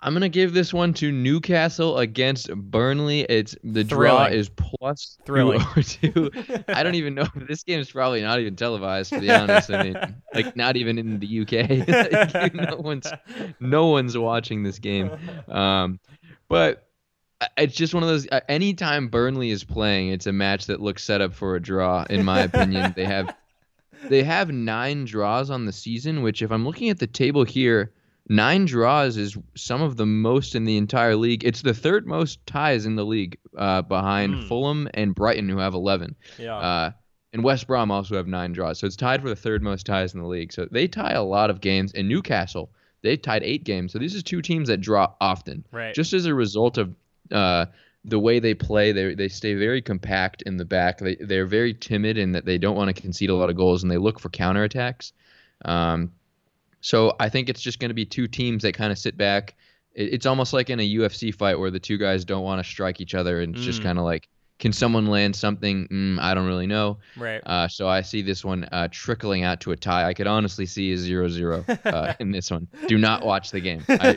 I'm 0.00 0.12
gonna 0.12 0.28
give 0.28 0.54
this 0.54 0.72
one 0.72 0.94
to 0.94 1.10
Newcastle 1.10 1.98
against 1.98 2.54
Burnley. 2.54 3.22
It's 3.22 3.56
the 3.64 3.82
draw 3.82 4.26
Thrilling. 4.26 4.32
is 4.38 4.48
plus 4.48 5.18
Thrilling. 5.26 5.60
two 5.60 6.30
or 6.30 6.30
two. 6.30 6.64
I 6.68 6.82
don't 6.84 6.94
even 6.94 7.14
know. 7.14 7.26
This 7.34 7.64
game 7.64 7.80
is 7.80 7.90
probably 7.90 8.22
not 8.22 8.38
even 8.38 8.54
televised. 8.54 9.12
To 9.12 9.20
be 9.20 9.30
honest, 9.30 9.70
I 9.70 9.82
mean, 9.82 10.14
like 10.34 10.54
not 10.56 10.76
even 10.76 10.98
in 10.98 11.18
the 11.18 11.40
UK. 11.40 12.32
Like, 12.34 12.54
no 12.54 12.76
one's 12.76 13.10
no 13.58 13.86
one's 13.88 14.16
watching 14.16 14.62
this 14.62 14.78
game. 14.78 15.10
Um, 15.48 15.98
but 16.48 16.86
it's 17.56 17.74
just 17.74 17.92
one 17.94 18.02
of 18.04 18.08
those. 18.08 18.26
uh, 18.30 18.40
Anytime 18.48 19.08
Burnley 19.08 19.50
is 19.50 19.64
playing, 19.64 20.10
it's 20.10 20.26
a 20.26 20.32
match 20.32 20.66
that 20.66 20.80
looks 20.80 21.02
set 21.04 21.20
up 21.20 21.34
for 21.34 21.56
a 21.56 21.60
draw. 21.60 22.04
In 22.08 22.24
my 22.24 22.40
opinion, 22.42 22.92
they 22.96 23.04
have 23.04 23.34
they 24.04 24.22
have 24.22 24.50
nine 24.50 25.04
draws 25.06 25.50
on 25.50 25.64
the 25.66 25.72
season. 25.72 26.22
Which, 26.22 26.40
if 26.42 26.52
I'm 26.52 26.64
looking 26.64 26.88
at 26.88 26.98
the 27.00 27.06
table 27.08 27.42
here, 27.44 27.92
nine 28.28 28.64
draws 28.66 29.16
is 29.16 29.36
some 29.56 29.82
of 29.82 29.96
the 29.96 30.06
most 30.06 30.54
in 30.54 30.64
the 30.64 30.76
entire 30.76 31.16
league. 31.16 31.44
It's 31.44 31.62
the 31.62 31.74
third 31.74 32.06
most 32.06 32.44
ties 32.46 32.86
in 32.86 32.96
the 32.96 33.04
league, 33.04 33.38
uh, 33.56 33.82
behind 33.82 34.34
Hmm. 34.34 34.40
Fulham 34.48 34.88
and 34.94 35.14
Brighton, 35.14 35.48
who 35.48 35.58
have 35.58 35.74
11. 35.74 36.14
Yeah. 36.38 36.56
Uh, 36.56 36.90
and 37.32 37.44
West 37.44 37.66
Brom 37.66 37.90
also 37.90 38.16
have 38.16 38.26
nine 38.26 38.52
draws, 38.52 38.78
so 38.78 38.86
it's 38.86 38.96
tied 38.96 39.20
for 39.20 39.28
the 39.28 39.36
third 39.36 39.62
most 39.62 39.84
ties 39.84 40.14
in 40.14 40.20
the 40.20 40.26
league. 40.26 40.52
So 40.52 40.66
they 40.70 40.88
tie 40.88 41.12
a 41.12 41.22
lot 41.22 41.50
of 41.50 41.60
games. 41.60 41.92
And 41.92 42.08
Newcastle, 42.08 42.70
they 43.02 43.16
tied 43.18 43.42
eight 43.42 43.64
games. 43.64 43.92
So 43.92 43.98
these 43.98 44.16
are 44.16 44.22
two 44.22 44.40
teams 44.42 44.68
that 44.68 44.80
draw 44.80 45.12
often 45.20 45.64
right. 45.70 45.94
just 45.94 46.12
as 46.14 46.24
a 46.24 46.34
result 46.34 46.78
of 46.78 46.94
uh, 47.30 47.66
the 48.04 48.18
way 48.18 48.38
they 48.38 48.54
play, 48.54 48.92
they 48.92 49.14
they 49.14 49.28
stay 49.28 49.54
very 49.54 49.82
compact 49.82 50.40
in 50.42 50.56
the 50.56 50.64
back. 50.64 50.98
They 50.98 51.16
they're 51.16 51.44
very 51.46 51.74
timid 51.74 52.16
in 52.16 52.32
that 52.32 52.46
they 52.46 52.56
don't 52.56 52.76
want 52.76 52.94
to 52.94 53.00
concede 53.00 53.28
a 53.28 53.34
lot 53.34 53.50
of 53.50 53.56
goals 53.56 53.82
and 53.82 53.92
they 53.92 53.98
look 53.98 54.18
for 54.18 54.30
counterattacks. 54.30 55.12
Um, 55.64 56.12
so 56.80 57.14
I 57.20 57.28
think 57.28 57.48
it's 57.48 57.60
just 57.60 57.78
going 57.80 57.90
to 57.90 57.94
be 57.94 58.04
two 58.06 58.26
teams 58.28 58.62
that 58.62 58.74
kind 58.74 58.92
of 58.92 58.98
sit 58.98 59.16
back. 59.16 59.54
It's 59.94 60.26
almost 60.26 60.52
like 60.52 60.70
in 60.70 60.78
a 60.78 60.88
UFC 60.96 61.34
fight 61.34 61.58
where 61.58 61.70
the 61.72 61.80
two 61.80 61.98
guys 61.98 62.24
don't 62.24 62.44
want 62.44 62.62
to 62.64 62.68
strike 62.70 63.00
each 63.00 63.14
other 63.14 63.40
and 63.40 63.54
it's 63.56 63.64
just 63.64 63.80
Mm. 63.80 63.84
kind 63.84 63.98
of 63.98 64.04
like, 64.04 64.28
can 64.60 64.72
someone 64.72 65.06
land 65.06 65.36
something? 65.36 65.86
Mm, 65.88 66.18
I 66.20 66.34
don't 66.34 66.46
really 66.46 66.66
know. 66.66 66.98
Right. 67.16 67.40
Uh, 67.46 67.68
so 67.68 67.86
I 67.88 68.02
see 68.02 68.22
this 68.22 68.44
one 68.44 68.64
uh, 68.72 68.88
trickling 68.90 69.44
out 69.44 69.60
to 69.60 69.70
a 69.70 69.76
tie. 69.76 70.08
I 70.08 70.14
could 70.14 70.26
honestly 70.26 70.66
see 70.66 70.92
a 70.92 70.96
0-0 70.96 71.86
uh, 71.86 72.14
in 72.20 72.32
this 72.32 72.50
one. 72.50 72.66
Do 72.88 72.98
not 72.98 73.24
watch 73.24 73.52
the 73.52 73.60
game. 73.60 73.84
I, 73.88 74.16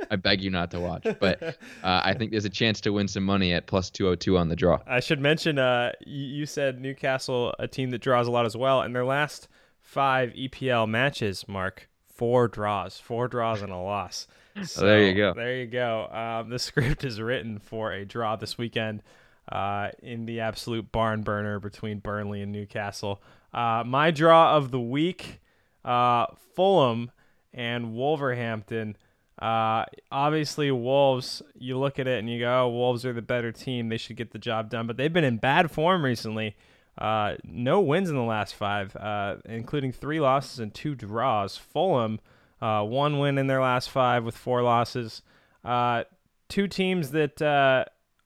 I 0.10 0.16
beg 0.16 0.40
you 0.42 0.50
not 0.50 0.70
to 0.70 0.80
watch. 0.80 1.06
But 1.20 1.42
uh, 1.42 1.54
I 1.82 2.14
think 2.14 2.30
there's 2.30 2.46
a 2.46 2.50
chance 2.50 2.80
to 2.82 2.90
win 2.92 3.06
some 3.06 3.22
money 3.24 3.52
at 3.52 3.66
plus 3.66 3.90
202 3.90 4.38
on 4.38 4.48
the 4.48 4.56
draw. 4.56 4.78
I 4.86 5.00
should 5.00 5.20
mention, 5.20 5.58
uh, 5.58 5.92
you 6.06 6.46
said 6.46 6.80
Newcastle, 6.80 7.54
a 7.58 7.68
team 7.68 7.90
that 7.90 8.00
draws 8.00 8.26
a 8.26 8.30
lot 8.30 8.46
as 8.46 8.56
well, 8.56 8.80
and 8.80 8.94
their 8.96 9.04
last 9.04 9.46
five 9.82 10.30
EPL 10.32 10.88
matches, 10.88 11.46
Mark, 11.46 11.88
four 12.22 12.46
draws, 12.46 13.00
four 13.00 13.26
draws 13.26 13.62
and 13.62 13.72
a 13.72 13.76
loss. 13.76 14.28
So, 14.64 14.82
Oh, 14.82 14.86
there 14.86 15.02
you 15.08 15.14
go. 15.14 15.32
There 15.34 15.56
you 15.56 15.66
go. 15.66 16.06
Um, 16.12 16.50
the 16.50 16.58
script 16.60 17.02
is 17.02 17.20
written 17.20 17.58
for 17.58 17.90
a 17.90 18.04
draw 18.04 18.36
this 18.36 18.56
weekend 18.56 19.02
uh, 19.50 19.88
in 20.04 20.24
the 20.26 20.38
absolute 20.38 20.92
barn 20.92 21.22
burner 21.22 21.58
between 21.58 21.98
Burnley 21.98 22.42
and 22.42 22.52
Newcastle. 22.52 23.20
Uh, 23.52 23.82
my 23.84 24.12
draw 24.12 24.56
of 24.56 24.70
the 24.70 24.78
week, 24.78 25.40
uh, 25.84 26.26
Fulham 26.54 27.10
and 27.52 27.94
Wolverhampton. 27.94 28.96
Uh, 29.40 29.86
obviously, 30.12 30.70
Wolves, 30.70 31.42
you 31.58 31.76
look 31.76 31.98
at 31.98 32.06
it 32.06 32.20
and 32.20 32.30
you 32.30 32.38
go, 32.38 32.66
oh, 32.66 32.68
Wolves 32.68 33.04
are 33.04 33.12
the 33.12 33.20
better 33.22 33.50
team. 33.50 33.88
They 33.88 33.96
should 33.96 34.16
get 34.16 34.30
the 34.30 34.38
job 34.38 34.70
done. 34.70 34.86
But 34.86 34.96
they've 34.96 35.12
been 35.12 35.24
in 35.24 35.38
bad 35.38 35.72
form 35.72 36.04
recently. 36.04 36.54
Uh, 36.98 37.36
no 37.44 37.80
wins 37.80 38.10
in 38.10 38.16
the 38.16 38.22
last 38.22 38.54
five, 38.54 38.94
uh, 38.96 39.36
including 39.44 39.92
three 39.92 40.20
losses 40.20 40.58
and 40.58 40.74
two 40.74 40.94
draws. 40.94 41.56
Fulham, 41.56 42.20
uh, 42.60 42.82
one 42.82 43.18
win 43.18 43.38
in 43.38 43.46
their 43.46 43.62
last 43.62 43.90
five 43.90 44.24
with 44.24 44.36
four 44.36 44.62
losses. 44.62 45.22
Uh, 45.64 46.04
two 46.48 46.68
teams 46.68 47.12
that 47.12 47.40
uh, 47.40 47.84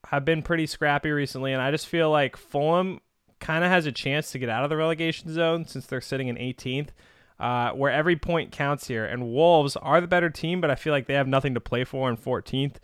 have 0.08 0.24
been 0.24 0.42
pretty 0.42 0.66
scrappy 0.66 1.10
recently. 1.10 1.52
And 1.52 1.62
I 1.62 1.70
just 1.70 1.86
feel 1.86 2.10
like 2.10 2.36
Fulham 2.36 3.00
kind 3.38 3.64
of 3.64 3.70
has 3.70 3.86
a 3.86 3.92
chance 3.92 4.32
to 4.32 4.38
get 4.38 4.48
out 4.48 4.64
of 4.64 4.70
the 4.70 4.76
relegation 4.76 5.32
zone 5.32 5.66
since 5.66 5.86
they're 5.86 6.00
sitting 6.00 6.28
in 6.28 6.36
18th 6.36 6.88
uh, 7.38 7.70
where 7.72 7.92
every 7.92 8.16
point 8.16 8.52
counts 8.52 8.88
here. 8.88 9.04
And 9.04 9.28
Wolves 9.28 9.76
are 9.76 10.00
the 10.00 10.06
better 10.06 10.30
team, 10.30 10.60
but 10.60 10.70
I 10.70 10.74
feel 10.74 10.92
like 10.92 11.06
they 11.06 11.14
have 11.14 11.28
nothing 11.28 11.54
to 11.54 11.60
play 11.60 11.84
for 11.84 12.08
in 12.08 12.16
14th. 12.16 12.76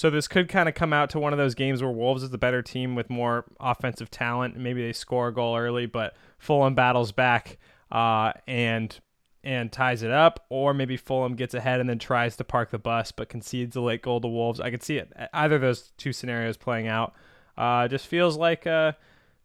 So 0.00 0.08
this 0.08 0.28
could 0.28 0.48
kind 0.48 0.66
of 0.66 0.74
come 0.74 0.94
out 0.94 1.10
to 1.10 1.18
one 1.18 1.34
of 1.34 1.38
those 1.38 1.54
games 1.54 1.82
where 1.82 1.92
Wolves 1.92 2.22
is 2.22 2.30
the 2.30 2.38
better 2.38 2.62
team 2.62 2.94
with 2.94 3.10
more 3.10 3.44
offensive 3.60 4.10
talent. 4.10 4.56
Maybe 4.56 4.82
they 4.82 4.94
score 4.94 5.28
a 5.28 5.34
goal 5.34 5.58
early, 5.58 5.84
but 5.84 6.16
Fulham 6.38 6.74
battles 6.74 7.12
back 7.12 7.58
uh, 7.92 8.32
and 8.46 8.98
and 9.44 9.70
ties 9.70 10.02
it 10.02 10.10
up, 10.10 10.46
or 10.48 10.72
maybe 10.72 10.96
Fulham 10.96 11.34
gets 11.34 11.52
ahead 11.52 11.80
and 11.80 11.90
then 11.90 11.98
tries 11.98 12.34
to 12.36 12.44
park 12.44 12.70
the 12.70 12.78
bus 12.78 13.12
but 13.12 13.28
concedes 13.28 13.76
a 13.76 13.82
late 13.82 14.00
goal 14.00 14.22
to 14.22 14.26
Wolves. 14.26 14.58
I 14.58 14.70
could 14.70 14.82
see 14.82 14.96
it 14.96 15.12
either 15.34 15.56
of 15.56 15.60
those 15.60 15.92
two 15.98 16.14
scenarios 16.14 16.56
playing 16.56 16.88
out. 16.88 17.12
Uh, 17.58 17.86
just 17.86 18.06
feels 18.06 18.38
like 18.38 18.66
uh, 18.66 18.92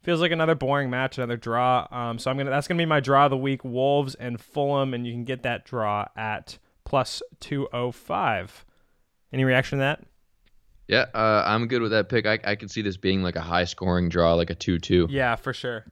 feels 0.03 0.21
like 0.21 0.31
another 0.31 0.55
boring 0.55 0.89
match, 0.89 1.17
another 1.17 1.35
draw. 1.35 1.85
Um, 1.91 2.17
so 2.17 2.31
I'm 2.31 2.37
gonna 2.37 2.49
that's 2.49 2.69
gonna 2.69 2.77
be 2.77 2.85
my 2.85 3.01
draw 3.01 3.25
of 3.25 3.31
the 3.31 3.35
week: 3.35 3.65
Wolves 3.65 4.15
and 4.15 4.39
Fulham, 4.39 4.93
and 4.93 5.05
you 5.05 5.11
can 5.11 5.25
get 5.25 5.43
that 5.43 5.65
draw 5.65 6.05
at 6.15 6.59
plus 6.85 7.21
two 7.41 7.67
oh 7.73 7.91
five. 7.91 8.63
Any 9.33 9.43
reaction 9.43 9.79
to 9.79 9.81
that? 9.81 10.05
Yeah, 10.87 11.05
uh, 11.13 11.43
I'm 11.45 11.67
good 11.67 11.81
with 11.81 11.91
that 11.91 12.09
pick. 12.09 12.25
I, 12.25 12.39
I 12.43 12.55
could 12.55 12.69
see 12.69 12.81
this 12.81 12.97
being 12.97 13.23
like 13.23 13.35
a 13.35 13.41
high 13.41 13.65
scoring 13.65 14.09
draw, 14.09 14.35
like 14.35 14.49
a 14.49 14.55
2 14.55 14.79
2. 14.79 15.07
Yeah, 15.09 15.35
for 15.35 15.53
sure. 15.53 15.85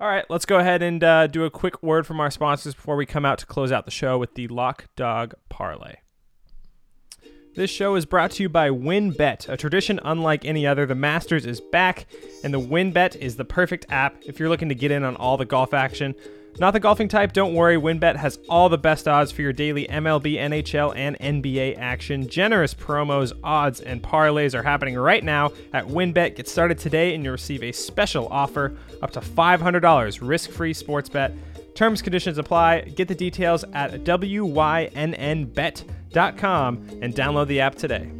All 0.00 0.08
right, 0.08 0.24
let's 0.30 0.46
go 0.46 0.58
ahead 0.58 0.82
and 0.82 1.04
uh, 1.04 1.26
do 1.26 1.44
a 1.44 1.50
quick 1.50 1.82
word 1.82 2.06
from 2.06 2.20
our 2.20 2.30
sponsors 2.30 2.74
before 2.74 2.96
we 2.96 3.04
come 3.04 3.26
out 3.26 3.38
to 3.40 3.46
close 3.46 3.70
out 3.70 3.84
the 3.84 3.90
show 3.90 4.16
with 4.16 4.34
the 4.34 4.48
Lock 4.48 4.86
Dog 4.96 5.34
Parlay. 5.50 5.96
This 7.54 7.68
show 7.68 7.96
is 7.96 8.06
brought 8.06 8.30
to 8.32 8.44
you 8.44 8.48
by 8.48 8.70
WynnBET, 8.70 9.48
a 9.48 9.56
tradition 9.58 10.00
unlike 10.02 10.46
any 10.46 10.66
other. 10.66 10.86
The 10.86 10.94
Masters 10.94 11.44
is 11.44 11.60
back, 11.60 12.06
and 12.42 12.54
the 12.54 12.60
WynnBET 12.60 13.16
is 13.16 13.36
the 13.36 13.44
perfect 13.44 13.86
app 13.90 14.14
if 14.24 14.38
you're 14.38 14.48
looking 14.48 14.70
to 14.70 14.74
get 14.74 14.90
in 14.90 15.02
on 15.02 15.16
all 15.16 15.36
the 15.36 15.44
golf 15.44 15.74
action. 15.74 16.14
Not 16.58 16.72
the 16.72 16.80
golfing 16.80 17.08
type? 17.08 17.32
Don't 17.32 17.54
worry, 17.54 17.76
WynnBET 17.76 18.16
has 18.16 18.38
all 18.48 18.68
the 18.68 18.76
best 18.76 19.08
odds 19.08 19.32
for 19.32 19.40
your 19.40 19.52
daily 19.52 19.86
MLB, 19.86 20.34
NHL, 20.34 20.94
and 20.94 21.18
NBA 21.18 21.78
action. 21.78 22.28
Generous 22.28 22.74
promos, 22.74 23.32
odds, 23.42 23.80
and 23.80 24.02
parlays 24.02 24.54
are 24.54 24.62
happening 24.62 24.96
right 24.96 25.24
now 25.24 25.52
at 25.72 25.86
WynnBET. 25.86 26.36
Get 26.36 26.48
started 26.48 26.78
today 26.78 27.14
and 27.14 27.24
you'll 27.24 27.32
receive 27.32 27.62
a 27.62 27.72
special 27.72 28.28
offer 28.28 28.76
up 29.00 29.10
to 29.12 29.20
$500 29.20 30.18
risk 30.20 30.50
free 30.50 30.74
sports 30.74 31.08
bet. 31.08 31.32
Terms 31.74 32.02
conditions 32.02 32.36
apply. 32.36 32.82
Get 32.82 33.08
the 33.08 33.14
details 33.14 33.64
at 33.72 34.04
WYNNBet.com 34.04 34.58
and 37.00 37.14
download 37.14 37.46
the 37.46 37.60
app 37.60 37.76
today. 37.76 38.19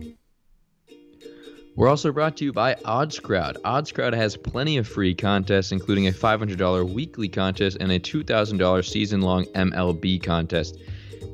We're 1.80 1.88
also 1.88 2.12
brought 2.12 2.36
to 2.36 2.44
you 2.44 2.52
by 2.52 2.74
OddsCrowd. 2.74 3.56
OddsCrowd 3.62 4.12
has 4.12 4.36
plenty 4.36 4.76
of 4.76 4.86
free 4.86 5.14
contests, 5.14 5.72
including 5.72 6.08
a 6.08 6.12
$500 6.12 6.92
weekly 6.92 7.26
contest 7.26 7.78
and 7.80 7.90
a 7.90 7.98
$2,000 7.98 8.84
season 8.86 9.22
long 9.22 9.46
MLB 9.54 10.22
contest. 10.22 10.76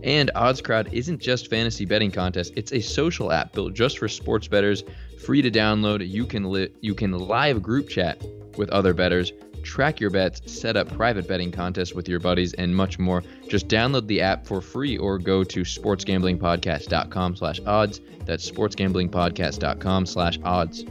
And 0.05 0.31
OddsCrowd 0.37 0.93
isn't 0.93 1.19
just 1.19 1.51
fantasy 1.51 1.85
betting 1.85 2.13
contest; 2.13 2.53
it's 2.55 2.73
a 2.73 2.81
social 2.81 3.33
app 3.33 3.55
built 3.55 3.75
just 3.75 3.99
for 3.99 4.07
sports 4.07 4.47
bettors, 4.47 4.85
free 5.19 5.43
to 5.43 5.51
download. 5.51 6.09
You 6.09 6.25
can 6.25 6.45
li- 6.45 6.71
you 6.81 6.95
can 6.95 7.11
live 7.11 7.61
group 7.61 7.89
chat 7.89 8.23
with 8.57 8.69
other 8.69 8.95
bettors, 8.95 9.33
track 9.67 10.01
your 10.01 10.11
bets, 10.11 10.41
set 10.51 10.77
up 10.77 10.91
private 10.95 11.29
betting 11.29 11.53
contests 11.53 11.93
with 11.93 12.09
your 12.09 12.21
buddies, 12.21 12.55
and 12.55 12.75
much 12.75 12.99
more. 12.99 13.23
Just 13.49 13.69
download 13.69 14.07
the 14.07 14.23
app 14.23 14.47
for 14.47 14.61
free 14.61 14.97
or 14.97 15.19
go 15.19 15.45
to 15.45 15.61
sportsgamblingpodcast.com 15.61 17.37
slash 17.37 17.61
odds. 17.67 18.01
That's 18.25 18.51
sportsgamblingpodcast.com/odds. 18.51 20.85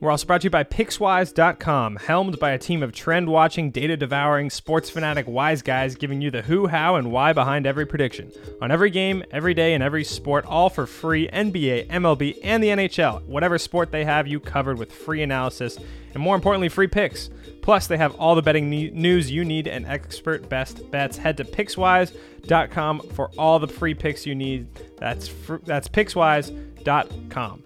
We're 0.00 0.12
also 0.12 0.26
brought 0.26 0.42
to 0.42 0.46
you 0.46 0.50
by 0.50 0.62
Pickswise.com, 0.62 1.96
helmed 1.96 2.38
by 2.38 2.52
a 2.52 2.58
team 2.58 2.84
of 2.84 2.92
trend 2.92 3.28
watching, 3.28 3.72
data 3.72 3.96
devouring, 3.96 4.48
sports 4.48 4.88
fanatic 4.88 5.26
wise 5.26 5.60
guys 5.60 5.96
giving 5.96 6.20
you 6.20 6.30
the 6.30 6.42
who, 6.42 6.68
how, 6.68 6.94
and 6.94 7.10
why 7.10 7.32
behind 7.32 7.66
every 7.66 7.84
prediction. 7.84 8.30
On 8.62 8.70
every 8.70 8.90
game, 8.90 9.24
every 9.32 9.54
day, 9.54 9.74
and 9.74 9.82
every 9.82 10.04
sport, 10.04 10.44
all 10.46 10.70
for 10.70 10.86
free 10.86 11.28
NBA, 11.28 11.88
MLB, 11.88 12.38
and 12.44 12.62
the 12.62 12.68
NHL. 12.68 13.24
Whatever 13.24 13.58
sport 13.58 13.90
they 13.90 14.04
have 14.04 14.28
you 14.28 14.38
covered 14.38 14.78
with 14.78 14.92
free 14.92 15.22
analysis 15.22 15.78
and 16.14 16.22
more 16.22 16.34
importantly, 16.34 16.68
free 16.68 16.86
picks. 16.86 17.30
Plus, 17.62 17.86
they 17.86 17.96
have 17.96 18.14
all 18.16 18.34
the 18.34 18.42
betting 18.42 18.70
news 18.70 19.30
you 19.30 19.44
need 19.44 19.68
and 19.68 19.86
expert 19.86 20.48
best 20.48 20.90
bets. 20.90 21.16
Head 21.18 21.36
to 21.36 21.44
Pickswise.com 21.44 23.00
for 23.10 23.30
all 23.36 23.58
the 23.58 23.68
free 23.68 23.94
picks 23.94 24.26
you 24.26 24.34
need. 24.34 24.68
That's 24.96 25.28
fr- 25.28 25.56
that's 25.64 25.86
Pickswise.com. 25.88 27.62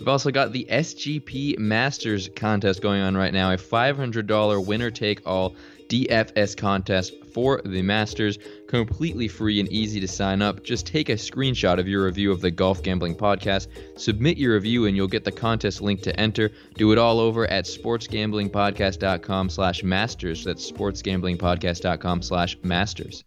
We've 0.00 0.08
also 0.08 0.30
got 0.30 0.52
the 0.52 0.66
SGP 0.70 1.58
Masters 1.58 2.30
contest 2.34 2.80
going 2.80 3.02
on 3.02 3.18
right 3.18 3.34
now, 3.34 3.52
a 3.52 3.58
$500 3.58 4.64
winner 4.64 4.90
take 4.90 5.20
all 5.26 5.54
DFS 5.88 6.56
contest 6.56 7.12
for 7.34 7.60
the 7.66 7.82
Masters, 7.82 8.38
completely 8.66 9.28
free 9.28 9.60
and 9.60 9.68
easy 9.68 10.00
to 10.00 10.08
sign 10.08 10.40
up. 10.40 10.64
Just 10.64 10.86
take 10.86 11.10
a 11.10 11.16
screenshot 11.16 11.78
of 11.78 11.86
your 11.86 12.06
review 12.06 12.32
of 12.32 12.40
the 12.40 12.50
Golf 12.50 12.82
Gambling 12.82 13.14
Podcast, 13.14 13.66
submit 14.00 14.38
your 14.38 14.54
review, 14.54 14.86
and 14.86 14.96
you'll 14.96 15.06
get 15.06 15.24
the 15.24 15.32
contest 15.32 15.82
link 15.82 16.00
to 16.04 16.18
enter. 16.18 16.50
Do 16.76 16.92
it 16.92 16.98
all 16.98 17.20
over 17.20 17.46
at 17.46 17.66
sportsgamblingpodcast.com 17.66 19.50
slash 19.50 19.82
masters. 19.82 20.44
That's 20.44 20.72
sportsgamblingpodcast.com 20.72 22.22
slash 22.22 22.56
masters. 22.62 23.22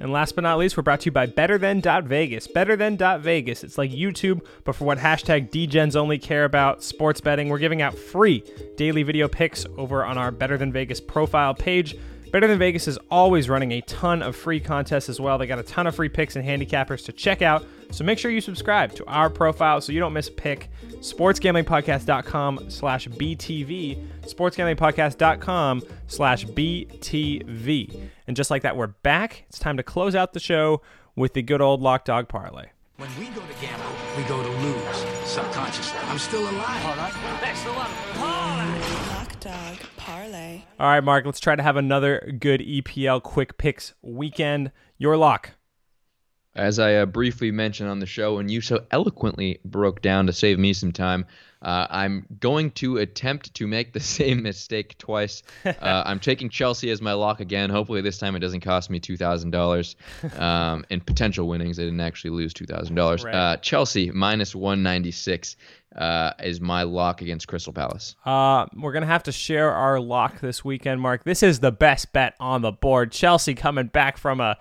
And 0.00 0.12
last 0.12 0.34
but 0.34 0.42
not 0.42 0.58
least, 0.58 0.76
we're 0.76 0.82
brought 0.82 1.00
to 1.00 1.06
you 1.06 1.12
by 1.12 1.26
BetterThan.Vegas. 1.26 2.48
BetterThan.Vegas. 2.48 3.64
It's 3.64 3.78
like 3.78 3.90
YouTube, 3.90 4.42
but 4.64 4.76
for 4.76 4.84
what 4.84 4.98
hashtag 4.98 5.50
DGens 5.50 5.96
only 5.96 6.18
care 6.18 6.44
about 6.44 6.82
sports 6.82 7.20
betting. 7.20 7.48
We're 7.48 7.58
giving 7.58 7.82
out 7.82 7.98
free 7.98 8.44
daily 8.76 9.02
video 9.02 9.26
picks 9.28 9.66
over 9.76 10.04
on 10.04 10.16
our 10.16 10.30
Better 10.30 10.56
Than 10.56 10.72
Vegas 10.72 11.00
profile 11.00 11.54
page. 11.54 11.96
Better 12.30 12.46
Than 12.46 12.58
Vegas 12.58 12.86
is 12.88 12.98
always 13.10 13.48
running 13.48 13.72
a 13.72 13.80
ton 13.82 14.22
of 14.22 14.36
free 14.36 14.60
contests 14.60 15.08
as 15.08 15.20
well. 15.20 15.38
They 15.38 15.46
got 15.46 15.58
a 15.58 15.62
ton 15.62 15.86
of 15.86 15.94
free 15.94 16.08
picks 16.08 16.36
and 16.36 16.44
handicappers 16.44 17.04
to 17.06 17.12
check 17.12 17.40
out. 17.42 17.64
So 17.90 18.04
make 18.04 18.18
sure 18.18 18.30
you 18.30 18.42
subscribe 18.42 18.94
to 18.96 19.06
our 19.06 19.30
profile 19.30 19.80
so 19.80 19.92
you 19.92 20.00
don't 20.00 20.12
miss 20.12 20.28
a 20.28 20.32
pick. 20.32 20.68
SportsGamblingPodcast.com 20.96 22.70
slash 22.70 23.08
BTV. 23.08 24.06
SportsGamblingPodcast.com 24.22 25.82
slash 26.06 26.46
BTV. 26.46 28.08
And 28.26 28.36
just 28.36 28.50
like 28.50 28.62
that, 28.62 28.76
we're 28.76 28.88
back. 28.88 29.44
It's 29.48 29.58
time 29.58 29.78
to 29.78 29.82
close 29.82 30.14
out 30.14 30.34
the 30.34 30.40
show 30.40 30.82
with 31.16 31.32
the 31.32 31.42
good 31.42 31.62
old 31.62 31.80
Lock 31.80 32.04
Dog 32.04 32.28
Parlay. 32.28 32.66
When 32.98 33.08
we 33.18 33.26
go 33.26 33.40
to 33.40 33.60
gamble, 33.60 33.86
we 34.16 34.24
go 34.24 34.42
to 34.42 34.48
lose. 34.48 34.96
Subconsciously. 35.24 35.98
I'm 36.04 36.18
still 36.18 36.42
alive. 36.42 36.84
All 36.84 36.96
right. 36.96 37.12
Thanks 37.40 37.64
a 37.64 37.70
lot. 37.70 37.90
Lock 38.16 38.97
Dog 39.40 39.76
Parlay. 39.96 40.62
All 40.80 40.88
right, 40.88 41.00
Mark, 41.00 41.24
let's 41.24 41.40
try 41.40 41.54
to 41.54 41.62
have 41.62 41.76
another 41.76 42.34
good 42.38 42.60
EPL 42.60 43.22
quick 43.22 43.56
picks 43.56 43.94
weekend. 44.02 44.72
Your 44.96 45.16
lock. 45.16 45.50
As 46.54 46.78
I 46.78 46.94
uh, 46.96 47.06
briefly 47.06 47.50
mentioned 47.50 47.88
on 47.88 48.00
the 48.00 48.06
show, 48.06 48.38
and 48.38 48.50
you 48.50 48.60
so 48.60 48.84
eloquently 48.90 49.60
broke 49.64 50.02
down 50.02 50.26
to 50.26 50.32
save 50.32 50.58
me 50.58 50.72
some 50.72 50.92
time, 50.92 51.24
uh, 51.62 51.86
I'm 51.90 52.26
going 52.40 52.70
to 52.72 52.98
attempt 52.98 53.54
to 53.54 53.66
make 53.66 53.92
the 53.92 54.00
same 54.18 54.42
mistake 54.42 54.96
twice. 54.98 55.42
Uh, 55.64 55.72
I'm 55.80 56.20
taking 56.20 56.48
Chelsea 56.48 56.90
as 56.90 57.00
my 57.00 57.12
lock 57.12 57.40
again. 57.40 57.70
Hopefully, 57.70 58.00
this 58.00 58.18
time 58.18 58.36
it 58.36 58.40
doesn't 58.40 58.60
cost 58.60 58.90
me 58.90 59.00
$2,000 59.00 60.40
um, 60.40 60.84
in 60.90 61.00
potential 61.00 61.48
winnings. 61.48 61.78
I 61.78 61.82
didn't 61.82 62.00
actually 62.00 62.30
lose 62.30 62.54
$2,000. 62.54 63.24
Right. 63.24 63.34
Uh, 63.34 63.56
Chelsea 63.58 64.10
minus 64.10 64.54
196 64.54 65.56
uh, 65.96 66.32
is 66.42 66.60
my 66.60 66.82
lock 66.82 67.22
against 67.22 67.48
Crystal 67.48 67.72
Palace. 67.72 68.14
Uh, 68.24 68.66
we're 68.76 68.92
gonna 68.92 69.06
have 69.06 69.24
to 69.24 69.32
share 69.32 69.72
our 69.72 69.98
lock 69.98 70.40
this 70.40 70.64
weekend, 70.64 71.00
Mark. 71.00 71.24
This 71.24 71.42
is 71.42 71.60
the 71.60 71.72
best 71.72 72.12
bet 72.12 72.34
on 72.38 72.62
the 72.62 72.72
board. 72.72 73.10
Chelsea 73.10 73.54
coming 73.54 73.86
back 73.86 74.16
from 74.16 74.40
a 74.40 74.58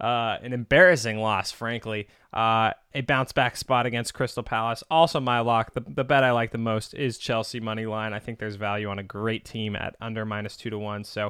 uh, 0.00 0.36
an 0.42 0.52
embarrassing 0.52 1.18
loss, 1.18 1.50
frankly. 1.52 2.08
Uh, 2.32 2.72
a 2.94 3.00
bounce 3.00 3.32
back 3.32 3.56
spot 3.56 3.86
against 3.86 4.14
Crystal 4.14 4.42
Palace. 4.42 4.82
Also, 4.90 5.20
my 5.20 5.40
lock. 5.40 5.72
The, 5.72 5.80
the 5.86 6.04
bet 6.04 6.22
I 6.22 6.32
like 6.32 6.52
the 6.52 6.58
most 6.58 6.94
is 6.94 7.18
Chelsea 7.18 7.60
money 7.60 7.86
line. 7.86 8.12
I 8.12 8.18
think 8.18 8.38
there's 8.38 8.56
value 8.56 8.88
on 8.88 8.98
a 8.98 9.02
great 9.02 9.44
team 9.44 9.74
at 9.74 9.96
under 10.00 10.24
minus 10.24 10.56
two 10.56 10.70
to 10.70 10.78
one. 10.78 11.04
So 11.04 11.28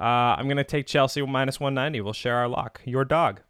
uh, 0.00 0.02
I'm 0.02 0.48
gonna 0.48 0.64
take 0.64 0.86
Chelsea 0.86 1.24
minus 1.24 1.60
190. 1.60 2.00
We'll 2.00 2.12
share 2.12 2.36
our 2.36 2.48
lock. 2.48 2.80
Your 2.84 3.04
dog. 3.04 3.40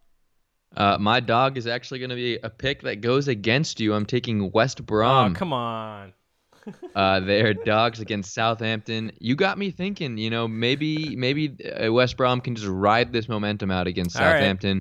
Uh, 0.77 0.97
my 0.99 1.19
dog 1.19 1.57
is 1.57 1.65
actually 1.65 1.99
going 1.99 2.11
to 2.11 2.15
be 2.15 2.37
a 2.43 2.49
pick 2.49 2.83
that 2.83 3.01
goes 3.01 3.27
against 3.27 3.79
you. 3.79 3.93
I'm 3.93 4.05
taking 4.05 4.51
West 4.51 4.85
Brom. 4.85 5.31
oh, 5.31 5.35
come 5.35 5.51
on. 5.51 6.13
Uh, 6.95 7.19
their 7.19 7.53
dogs 7.53 7.99
against 7.99 8.33
Southampton. 8.33 9.11
You 9.19 9.35
got 9.35 9.57
me 9.57 9.71
thinking. 9.71 10.17
You 10.17 10.29
know, 10.29 10.47
maybe 10.47 11.15
maybe 11.15 11.55
uh, 11.65 11.91
West 11.91 12.17
Brom 12.17 12.41
can 12.41 12.55
just 12.55 12.67
ride 12.67 13.11
this 13.13 13.27
momentum 13.29 13.71
out 13.71 13.87
against 13.87 14.17
All 14.17 14.25
right. 14.25 14.79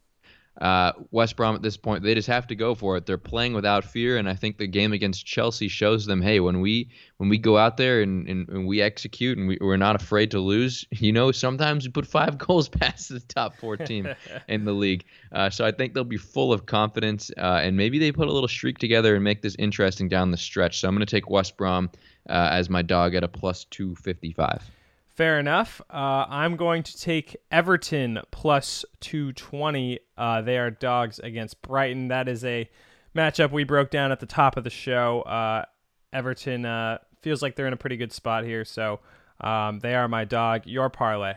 Uh, 0.60 0.92
West 1.12 1.36
Brom 1.36 1.54
at 1.54 1.62
this 1.62 1.76
point, 1.76 2.02
they 2.02 2.14
just 2.14 2.26
have 2.26 2.46
to 2.48 2.56
go 2.56 2.74
for 2.74 2.96
it. 2.96 3.06
They're 3.06 3.16
playing 3.16 3.54
without 3.54 3.84
fear, 3.84 4.16
and 4.16 4.28
I 4.28 4.34
think 4.34 4.58
the 4.58 4.66
game 4.66 4.92
against 4.92 5.24
Chelsea 5.24 5.68
shows 5.68 6.04
them, 6.04 6.20
hey, 6.20 6.40
when 6.40 6.60
we 6.60 6.90
when 7.18 7.28
we 7.28 7.38
go 7.38 7.56
out 7.56 7.76
there 7.76 8.02
and, 8.02 8.28
and, 8.28 8.48
and 8.48 8.66
we 8.66 8.80
execute 8.80 9.38
and 9.38 9.48
we, 9.48 9.58
we're 9.60 9.76
not 9.76 9.96
afraid 9.96 10.30
to 10.32 10.40
lose, 10.40 10.84
you 10.92 11.12
know, 11.12 11.30
sometimes 11.30 11.84
we 11.84 11.92
put 11.92 12.06
five 12.06 12.38
goals 12.46 12.68
past 12.68 13.08
the 13.08 13.20
top 13.20 13.56
four 13.56 13.76
team 13.76 14.08
in 14.48 14.64
the 14.64 14.72
league. 14.72 15.04
Uh, 15.32 15.48
so 15.48 15.64
I 15.64 15.70
think 15.70 15.94
they'll 15.94 16.04
be 16.04 16.16
full 16.16 16.52
of 16.52 16.66
confidence, 16.66 17.30
uh, 17.38 17.60
and 17.62 17.76
maybe 17.76 17.98
they 17.98 18.10
put 18.10 18.28
a 18.28 18.32
little 18.32 18.48
streak 18.48 18.78
together 18.78 19.14
and 19.14 19.22
make 19.22 19.42
this 19.42 19.54
interesting 19.58 20.08
down 20.08 20.32
the 20.32 20.36
stretch. 20.36 20.80
So 20.80 20.88
I'm 20.88 20.94
going 20.94 21.06
to 21.06 21.10
take 21.10 21.30
West 21.30 21.56
Brom 21.56 21.90
uh, 22.28 22.48
as 22.50 22.68
my 22.68 22.82
dog 22.82 23.14
at 23.14 23.22
a 23.22 23.28
plus 23.28 23.64
255. 23.64 24.70
Fair 25.18 25.40
enough. 25.40 25.80
Uh, 25.90 26.26
I'm 26.28 26.54
going 26.54 26.84
to 26.84 26.96
take 26.96 27.36
Everton 27.50 28.20
plus 28.30 28.84
220. 29.00 29.98
Uh, 30.16 30.42
they 30.42 30.58
are 30.58 30.70
dogs 30.70 31.18
against 31.18 31.60
Brighton. 31.60 32.06
That 32.06 32.28
is 32.28 32.44
a 32.44 32.70
matchup 33.16 33.50
we 33.50 33.64
broke 33.64 33.90
down 33.90 34.12
at 34.12 34.20
the 34.20 34.26
top 34.26 34.56
of 34.56 34.62
the 34.62 34.70
show. 34.70 35.22
Uh, 35.22 35.64
Everton 36.12 36.64
uh, 36.64 36.98
feels 37.20 37.42
like 37.42 37.56
they're 37.56 37.66
in 37.66 37.72
a 37.72 37.76
pretty 37.76 37.96
good 37.96 38.12
spot 38.12 38.44
here, 38.44 38.64
so 38.64 39.00
um, 39.40 39.80
they 39.80 39.96
are 39.96 40.06
my 40.06 40.24
dog. 40.24 40.62
Your 40.66 40.88
parlay. 40.88 41.34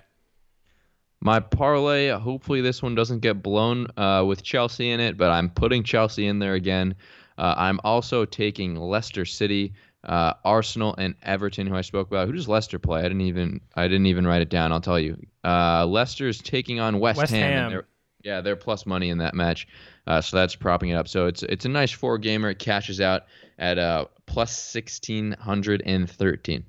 My 1.20 1.40
parlay, 1.40 2.10
hopefully 2.10 2.62
this 2.62 2.84
one 2.84 2.94
doesn't 2.94 3.22
get 3.22 3.42
blown 3.42 3.88
uh, 3.98 4.24
with 4.28 4.44
Chelsea 4.44 4.92
in 4.92 5.00
it, 5.00 5.18
but 5.18 5.32
I'm 5.32 5.50
putting 5.50 5.82
Chelsea 5.82 6.28
in 6.28 6.38
there 6.38 6.54
again. 6.54 6.94
Uh, 7.36 7.56
I'm 7.58 7.80
also 7.84 8.26
taking 8.26 8.76
Leicester 8.76 9.26
City, 9.26 9.74
uh, 10.04 10.34
Arsenal, 10.44 10.96
and 10.98 11.16
Everton, 11.24 11.68
who 11.68 11.76
I 11.76 11.82
spoke 11.82 12.08
about. 12.08 12.28
Who 12.28 12.34
does 12.34 12.48
Leicester 12.48 12.80
play? 12.80 13.00
I 13.00 13.04
didn't 13.04 13.22
even 13.22 13.62
I 13.76 13.88
didn't 13.88 14.08
even 14.08 14.26
write 14.26 14.42
it 14.42 14.50
down. 14.50 14.72
I'll 14.72 14.82
tell 14.82 15.00
you. 15.00 15.18
Uh, 15.44 15.86
Leicester 15.86 16.28
is 16.28 16.40
taking 16.40 16.80
on 16.80 17.00
West, 17.00 17.18
West 17.18 17.32
Ham. 17.34 17.52
Ham. 17.52 17.72
they're- 17.72 17.88
yeah, 18.24 18.40
they're 18.42 18.56
plus 18.56 18.86
money 18.86 19.10
in 19.10 19.18
that 19.18 19.34
match, 19.34 19.68
uh, 20.06 20.22
so 20.22 20.38
that's 20.38 20.56
propping 20.56 20.90
it 20.90 20.94
up. 20.94 21.08
So 21.08 21.26
it's 21.26 21.42
it's 21.42 21.66
a 21.66 21.70
nice 21.70 21.90
four 21.92 22.20
gamer. 22.20 22.52
It 22.52 22.60
cashes 22.60 23.02
out 23.02 23.24
at 23.58 23.80
uh, 23.80 24.06
plus 24.28 24.56
sixteen 24.56 25.32
hundred 25.40 25.82
and 25.88 26.08
thirteen. 26.08 26.64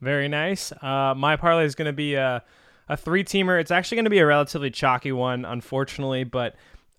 Very 0.00 0.26
nice. 0.26 0.72
Uh, 0.72 1.14
my 1.16 1.36
parlay 1.36 1.64
is 1.66 1.76
going 1.76 1.86
to 1.86 1.92
be 1.92 2.14
a, 2.14 2.42
a 2.88 2.96
three 2.96 3.22
teamer. 3.22 3.60
It's 3.60 3.70
actually 3.70 3.94
going 3.96 4.04
to 4.06 4.10
be 4.10 4.18
a 4.18 4.26
relatively 4.26 4.70
chalky 4.72 5.12
one, 5.12 5.44
unfortunately, 5.44 6.24
but 6.24 6.56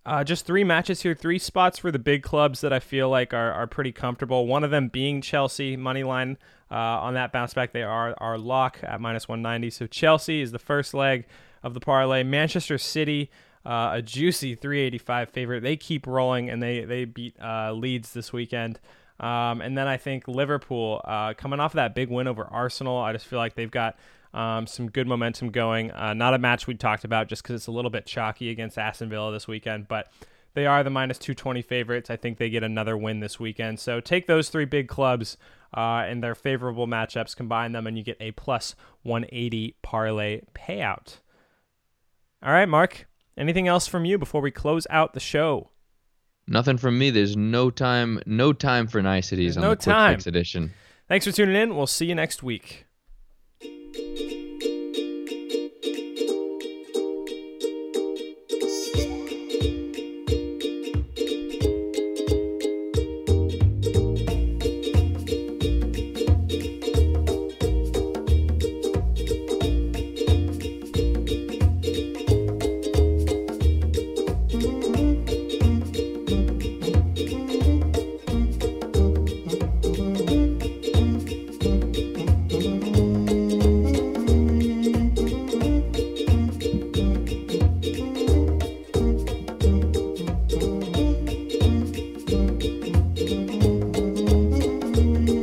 uh, 0.09 0.23
just 0.23 0.47
three 0.47 0.63
matches 0.63 1.03
here, 1.03 1.13
three 1.13 1.37
spots 1.37 1.77
for 1.77 1.91
the 1.91 1.99
big 1.99 2.23
clubs 2.23 2.61
that 2.61 2.73
I 2.73 2.79
feel 2.79 3.09
like 3.09 3.31
are, 3.31 3.51
are 3.53 3.67
pretty 3.67 3.91
comfortable. 3.91 4.47
One 4.47 4.63
of 4.63 4.71
them 4.71 4.87
being 4.87 5.21
Chelsea 5.21 5.77
money 5.77 6.03
line 6.03 6.39
uh, 6.71 6.75
on 6.75 7.13
that 7.13 7.31
bounce 7.31 7.53
back. 7.53 7.73
They 7.73 7.83
are 7.83 8.15
our 8.17 8.39
lock 8.39 8.79
at 8.81 8.99
minus 8.99 9.27
190. 9.27 9.69
So 9.69 9.85
Chelsea 9.85 10.41
is 10.41 10.51
the 10.51 10.57
first 10.57 10.95
leg 10.95 11.27
of 11.61 11.75
the 11.75 11.79
parlay. 11.79 12.23
Manchester 12.23 12.77
City. 12.77 13.29
Uh, 13.65 13.91
a 13.95 14.01
juicy 14.01 14.55
385 14.55 15.29
favorite. 15.29 15.61
They 15.61 15.75
keep 15.75 16.07
rolling 16.07 16.49
and 16.49 16.63
they 16.63 16.85
they 16.85 17.03
beat 17.03 17.35
uh, 17.41 17.73
Leeds 17.73 18.13
this 18.13 18.31
weekend. 18.31 18.79
Um, 19.19 19.61
and 19.61 19.77
then 19.77 19.85
I 19.85 19.97
think 19.97 20.29
Liverpool, 20.29 21.01
uh, 21.03 21.33
coming 21.33 21.59
off 21.59 21.73
of 21.73 21.75
that 21.75 21.93
big 21.93 22.09
win 22.09 22.27
over 22.27 22.45
Arsenal, 22.45 22.97
I 22.97 23.11
just 23.11 23.27
feel 23.27 23.37
like 23.37 23.55
they've 23.55 23.69
got 23.69 23.97
um, 24.33 24.67
some 24.67 24.89
good 24.89 25.07
momentum 25.07 25.49
going. 25.49 25.91
Uh, 25.91 26.13
not 26.13 26.33
a 26.33 26.37
match 26.37 26.67
we 26.67 26.75
talked 26.75 27.03
about 27.03 27.27
just 27.27 27.43
because 27.43 27.55
it's 27.55 27.67
a 27.67 27.71
little 27.71 27.91
bit 27.91 28.05
chalky 28.05 28.49
against 28.49 28.77
Aston 28.77 29.09
Villa 29.09 29.31
this 29.31 29.47
weekend, 29.47 29.87
but 29.87 30.11
they 30.53 30.65
are 30.65 30.83
the 30.83 30.89
minus 30.89 31.17
220 31.19 31.61
favorites. 31.61 32.09
I 32.09 32.15
think 32.15 32.37
they 32.37 32.49
get 32.49 32.63
another 32.63 32.97
win 32.97 33.19
this 33.19 33.39
weekend. 33.39 33.79
So 33.79 33.99
take 33.99 34.27
those 34.27 34.49
three 34.49 34.65
big 34.65 34.87
clubs 34.87 35.37
uh, 35.75 36.03
and 36.07 36.23
their 36.23 36.35
favorable 36.35 36.87
matchups, 36.87 37.35
combine 37.35 37.71
them, 37.71 37.87
and 37.87 37.97
you 37.97 38.03
get 38.03 38.17
a 38.19 38.31
plus 38.31 38.75
180 39.03 39.75
parlay 39.81 40.41
payout. 40.53 41.19
All 42.43 42.51
right, 42.51 42.69
Mark. 42.69 43.07
Anything 43.37 43.67
else 43.67 43.87
from 43.87 44.05
you 44.05 44.17
before 44.17 44.41
we 44.41 44.51
close 44.51 44.85
out 44.89 45.13
the 45.13 45.19
show? 45.19 45.69
Nothing 46.47 46.77
from 46.77 46.97
me. 46.97 47.09
There's 47.09 47.37
no 47.37 47.69
time, 47.69 48.21
no 48.25 48.53
time 48.53 48.87
for 48.87 49.01
niceties 49.01 49.55
There's 49.55 49.57
on 49.57 49.63
no 49.63 49.69
the 49.71 49.75
Quick 49.77 49.95
time. 49.95 50.13
Fix 50.15 50.27
edition. 50.27 50.73
Thanks 51.07 51.25
for 51.25 51.31
tuning 51.31 51.55
in. 51.55 51.75
We'll 51.75 51.87
see 51.87 52.07
you 52.07 52.15
next 52.15 52.43
week. 52.43 52.85